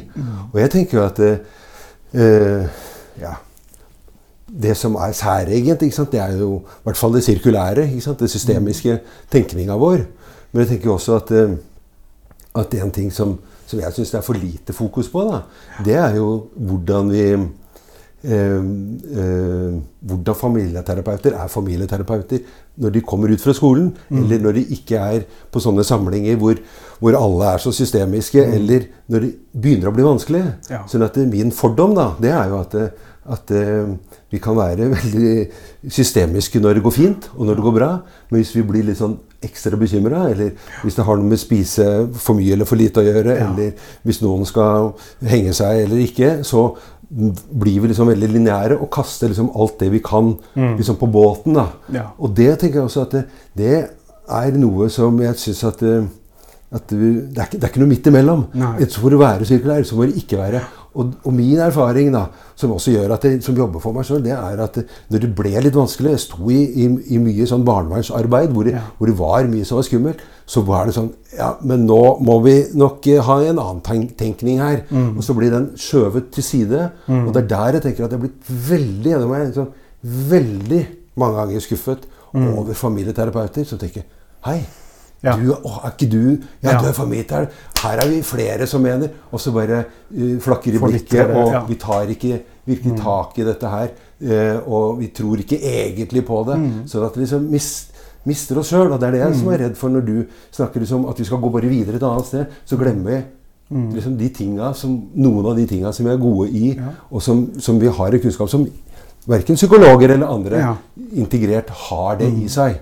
[0.52, 2.80] Og jeg tenker jo at eh,
[3.20, 3.34] ja,
[4.48, 7.88] det som er særegent, det er jo i hvert fall det sirkulære.
[7.88, 8.98] Det systemiske
[9.30, 10.04] tenkninga vår.
[10.52, 11.56] Men jeg tenker også at, eh,
[12.56, 15.42] at en ting som, som jeg syns det er for lite fokus på, da,
[15.84, 17.42] det er jo hvordan vi eh,
[18.24, 22.38] eh, hvordan familieterapeuter er familieterapeuter
[22.78, 26.60] når de kommer ut fra skolen, eller når de ikke er på sånne samlinger hvor,
[27.02, 30.44] hvor alle er så systemiske, eller når det begynner å bli vanskelig.
[30.70, 30.84] Ja.
[30.90, 33.90] Sånn at eh, min fordom da, det er jo at, eh, at eh,
[34.30, 35.32] vi kan være veldig
[35.90, 37.90] systemiske når det går fint, og når det går bra.
[38.30, 41.84] Men hvis vi blir litt sånn ekstra bekymra, eller hvis det har noe med spise
[42.18, 43.50] for mye eller for lite å gjøre, Ja.
[43.52, 43.74] eller
[44.06, 46.72] hvis noen skal henge seg eller ikke, så
[47.08, 50.34] blir vi liksom veldig lineære og kaster liksom alt det vi kan
[50.76, 51.54] liksom på båten.
[51.56, 51.68] da.
[51.94, 52.06] Ja.
[52.18, 53.24] Og det tenker jeg også at det,
[53.56, 53.76] det
[54.28, 56.04] er noe som jeg syns at, eh,
[56.76, 58.44] at vi, det, er ikke, det er ikke noe midt imellom.
[58.74, 60.60] Enten så får være sirkulær, så må det ikke være.
[60.94, 62.24] Og, og min erfaring, da,
[62.56, 64.78] som også gjør at jeg, som jobber for meg selv, det er at
[65.12, 68.72] når det ble litt vanskelig Jeg sto i, i, i mye sånn barnevernsarbeid hvor det,
[68.78, 68.80] Ja.
[68.98, 70.22] hvor det var mye som var skummelt.
[70.48, 74.16] Så var det sånn Ja, men nå må vi nok eh, ha en annen tenk
[74.16, 74.80] tenkning her.
[75.16, 76.90] Og så blir den skjøvet til side.
[77.06, 79.72] Og det er der jeg tenker at jeg har blitt veldig gjennom meg, sånn,
[80.04, 80.82] veldig
[81.20, 84.02] mange ganger skuffet over familieterapeuter som tenker
[84.46, 84.60] Hei,
[85.22, 85.34] Ja.
[85.36, 86.80] du, å, er ikke du Ja, Ja.
[86.80, 87.54] du er familieterapeut.
[87.82, 89.10] Her er vi flere som mener.
[89.32, 91.64] Og så bare uh, flakker i blikket, og ja.
[91.66, 93.88] vi tar ikke virkelig tak i dette her
[94.18, 96.56] Uh, og vi tror ikke egentlig på det.
[96.58, 96.78] Mm.
[96.90, 97.92] Sånn at vi liksom mist,
[98.26, 98.90] mister oss sjøl.
[98.90, 100.16] Og det er det jeg som er redd for når du
[100.50, 102.46] snakker liksom at vi skal gå bare videre et annet sted.
[102.66, 103.20] Så glemmer vi
[103.70, 103.90] Mm.
[103.94, 106.80] liksom de tinga som, noen av de tinga som vi er gode i,
[107.12, 108.66] og som, som vi har i kunnskap, som
[109.28, 110.56] verken psykologer eller andre
[111.14, 112.78] integrert har det i seg.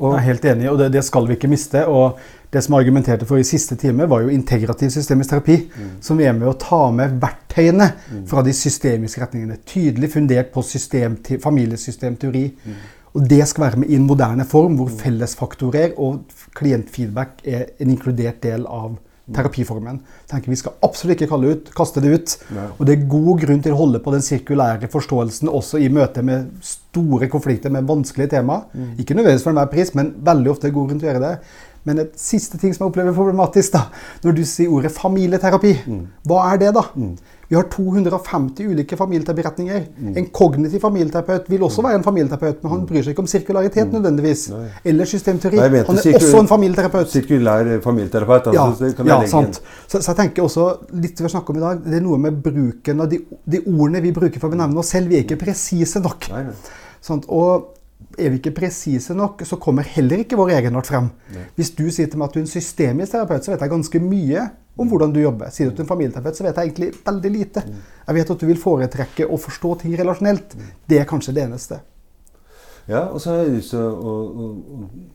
[0.00, 1.82] Og, Jeg er helt enig, og det, det skal vi ikke miste.
[1.86, 2.18] og
[2.52, 5.58] Det som jeg argumenterte for i siste time, var jo integrativ systemisk terapi.
[6.00, 7.90] Som er med å ta med verktøyene
[8.26, 9.60] fra de systemiske retningene.
[9.66, 12.46] Tydelig fundert på system, familiesystemteori.
[13.14, 16.24] Og det skal være med i en moderne form, hvor fellesfaktorer og
[16.54, 18.96] klientfeedback er en inkludert del av
[19.34, 20.00] terapiformen.
[20.30, 22.36] Tenker Vi skal absolutt ikke ut, kaste det ut.
[22.56, 22.66] Nei.
[22.78, 26.22] Og det er god grunn til å holde på den sirkulære forståelsen også i møte
[26.26, 28.62] med store konflikter med vanskelige tema.
[28.98, 31.34] Ikke nødvendigvis for enhver pris, men veldig ofte er god grunn til å gjøre det.
[31.88, 33.86] Men et siste ting som jeg opplever problematisk, da,
[34.24, 35.74] når du sier ordet familieterapi,
[36.28, 36.82] hva er det da?
[37.50, 39.86] Vi har 250 ulike familieterapiretninger.
[40.20, 43.90] En kognitiv familieterapeut vil også være en familieterapeut, men han bryr seg ikke om sirkularitet
[43.96, 44.44] nødvendigvis.
[44.52, 44.68] Nei.
[44.92, 45.56] Eller systemteori.
[45.58, 47.10] Nei, mente Han er sirkul- også en familieterapeut.
[47.10, 48.46] Sirkulær familieterapeut.
[48.52, 49.60] Altså, Ja, ja sant.
[49.88, 52.18] Så, så jeg tenker også, litt vi har snakket om i dag, det er noe
[52.18, 53.18] med bruken av de,
[53.50, 55.08] de ordene vi bruker for å benevne oss selv.
[55.10, 56.30] Vi er ikke presise nok.
[56.30, 56.54] Nei, nei.
[57.02, 57.26] Sant?
[57.32, 57.79] Og
[58.20, 61.10] er vi ikke presise nok, så kommer heller ikke vår egenart frem.
[61.58, 64.02] Hvis du sier til meg at du er en systemisk terapeut, så vet jeg ganske
[64.04, 64.48] mye
[64.80, 65.52] om hvordan du jobber.
[65.52, 67.64] Sier du er en familieterapeut, så vet jeg egentlig veldig lite.
[68.06, 70.56] Jeg vet at du vil foretrekke å forstå ting relasjonelt.
[70.88, 71.80] Det er kanskje det eneste.
[72.88, 74.14] Ja, og så har jeg lyst til å,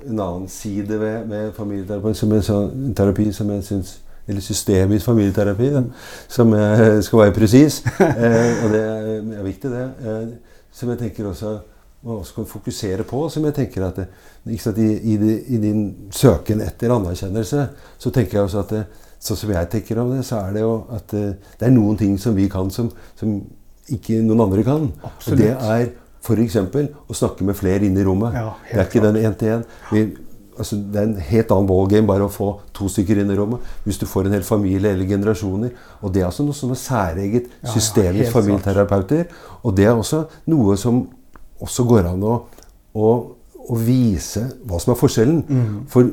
[0.06, 2.60] en annen side ved, ved familieterapi, som er så,
[2.96, 5.84] terapi som jeg syns Eller systemisk familieterapi, da,
[6.34, 7.84] som jeg skal være presis.
[8.02, 9.84] Eh, og det er, er viktig, det.
[10.02, 11.52] Eh, som jeg tenker også
[12.06, 13.26] man også kan fokusere på.
[13.34, 14.00] Som jeg tenker at
[14.62, 15.18] sant, i, i,
[15.56, 15.84] I din
[16.14, 20.44] søken etter anerkjennelse, så tenker jeg også at sånn som jeg tenker om det, så
[20.44, 23.40] er det jo at det er noen ting som vi kan som, som
[23.92, 24.90] ikke noen andre kan.
[24.90, 25.70] Og det Absolutt.
[25.70, 25.90] er
[26.26, 26.56] f.eks.
[27.10, 28.34] å snakke med flere inn i rommet.
[28.38, 29.66] Ja, det er ikke den én-til-én.
[30.56, 33.64] Altså, det er en helt annen ballgame bare å få to stykker inn i rommet.
[33.84, 35.74] Hvis du får en hel familie eller generasjoner.
[36.02, 39.28] Og det er altså noe som er særeget Ja, ja, familieterapeuter.
[39.64, 41.04] Og det er også noe som
[41.64, 42.36] også går an å,
[42.96, 43.10] å,
[43.70, 45.44] å vise hva som er forskjellen.
[45.48, 45.76] Mm.
[45.92, 46.10] For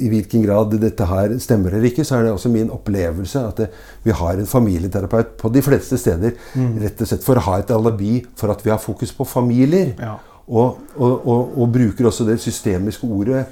[0.00, 3.58] i hvilken grad dette her stemmer eller ikke, så er det også min opplevelse at
[3.60, 3.66] det,
[4.06, 6.78] vi har en familieterapeut på de fleste steder Mm.
[6.80, 9.92] rett og slett for å ha et alibi for at vi har fokus på familier.
[9.98, 10.14] Ja.
[10.48, 13.44] Og, og, og, og bruker også det systemiske ordet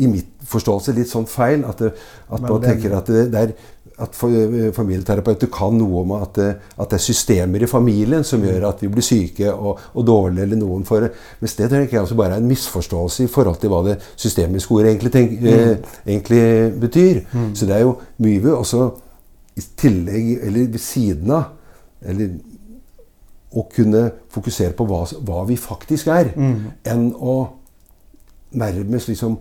[0.00, 1.64] i mitt forståelse litt sånn feil.
[1.68, 1.90] At, det,
[2.30, 3.52] at man det- tenker at, det, det er,
[4.02, 6.48] at familieterapeuter kan noe om at det,
[6.80, 10.48] at det er systemer i familien som gjør at vi blir syke og, og dårlige,
[10.48, 11.12] eller noen for det.
[11.40, 14.74] Mens det tenker jeg også bare er en misforståelse i forhold til hva det systemiske
[14.74, 15.76] ordet egentlig, tenk, eh,
[16.06, 16.42] egentlig
[16.82, 17.22] betyr.
[17.54, 18.88] Så det er jo mye vi også
[19.54, 21.44] i tillegg, eller ved siden av,
[22.02, 22.34] eller
[23.54, 26.32] å kunne fokusere på hva, hva vi faktisk er,
[26.90, 27.36] enn å
[28.58, 29.38] nærmest liksom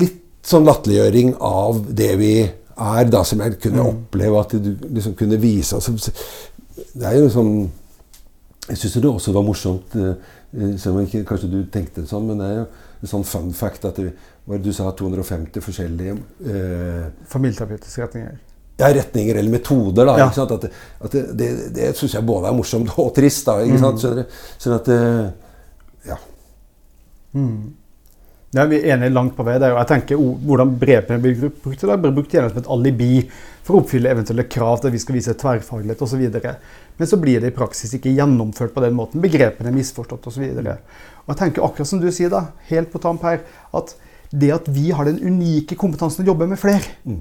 [0.00, 2.32] Litt sånn latterliggjøring av det vi
[2.76, 5.74] er, da, som jeg kunne oppleve at du liksom kunne vise.
[5.76, 6.12] Altså,
[6.94, 7.70] det er jo sånn
[8.68, 10.12] Jeg syns det også var morsomt, eh,
[10.54, 12.66] eh, selv om ikke kanskje du tenkte det sånn, men det er jo
[13.02, 14.12] en sånn fun fact at det,
[14.62, 16.14] du sa 250 forskjellige
[16.46, 18.36] eh, Familieterapeutiske retninger.
[18.78, 20.06] ja, retninger eller metoder.
[20.06, 20.26] da, Ja.
[20.30, 20.52] ikke sant?
[20.52, 20.70] At, det,
[21.02, 23.44] at det, det, det syns jeg både er morsomt og trist.
[23.46, 24.00] da, ikke sant?
[24.02, 24.24] Du?
[24.62, 24.88] Sånn at
[26.06, 26.16] Ja.
[27.34, 27.42] Ja.
[28.52, 29.56] Ja, vi er enige langt på vei.
[29.58, 33.22] der, jeg tenker oh, Hvordan brevpenn blir brukt det blir brukt gjerne som et alibi
[33.64, 36.22] for å oppfylle eventuelle krav til at vi skal vise tverrfaglighet osv.
[36.98, 39.22] Men så blir det i praksis ikke gjennomført på den måten.
[39.24, 40.44] Begrepene er misforstått osv.
[40.50, 40.72] Og,
[41.22, 43.94] og jeg tenker akkurat som du sier, da, helt på tamp her, at
[44.32, 47.20] det at vi har den unike kompetansen å jobbe med flere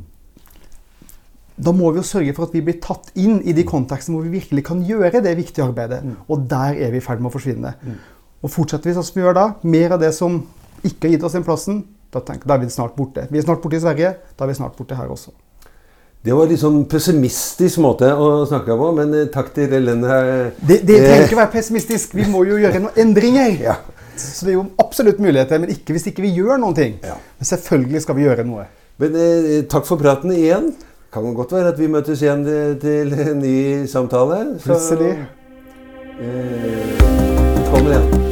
[1.62, 4.26] da må vi jo sørge for at vi blir tatt inn i de kontekstene hvor
[4.26, 6.00] vi virkelig kan gjøre det viktige arbeidet.
[6.32, 7.74] Og der er vi i ferd med å forsvinne.
[8.42, 10.40] Og fortsetter vi sånn som vi gjør da, mer av det som
[10.88, 13.28] ikke har gitt oss den plassen, da, tenker, da er vi snart borte.
[13.32, 15.32] Vi er snart borte i Sverige, da er vi snart borte her også.
[16.22, 20.52] Det var litt sånn pessimistisk måte å snakke på, men eh, takk til Ellen her.
[20.60, 23.58] Det, det trenger ikke være pessimistisk, vi må jo gjøre noen endringer.
[23.72, 23.80] Ja.
[24.22, 26.98] Så det er jo absolutt muligheter, men ikke hvis ikke vi gjør noen ting.
[27.02, 27.16] Ja.
[27.40, 28.68] Men selvfølgelig skal vi gjøre noe.
[29.02, 30.74] Men eh, takk for praten igjen.
[31.12, 33.56] Kan det godt være at vi møtes igjen eh, til en ny
[33.90, 34.44] samtale.
[34.60, 35.16] Så, Plutselig.
[36.22, 37.02] eh,
[37.58, 38.31] velkommen igjen.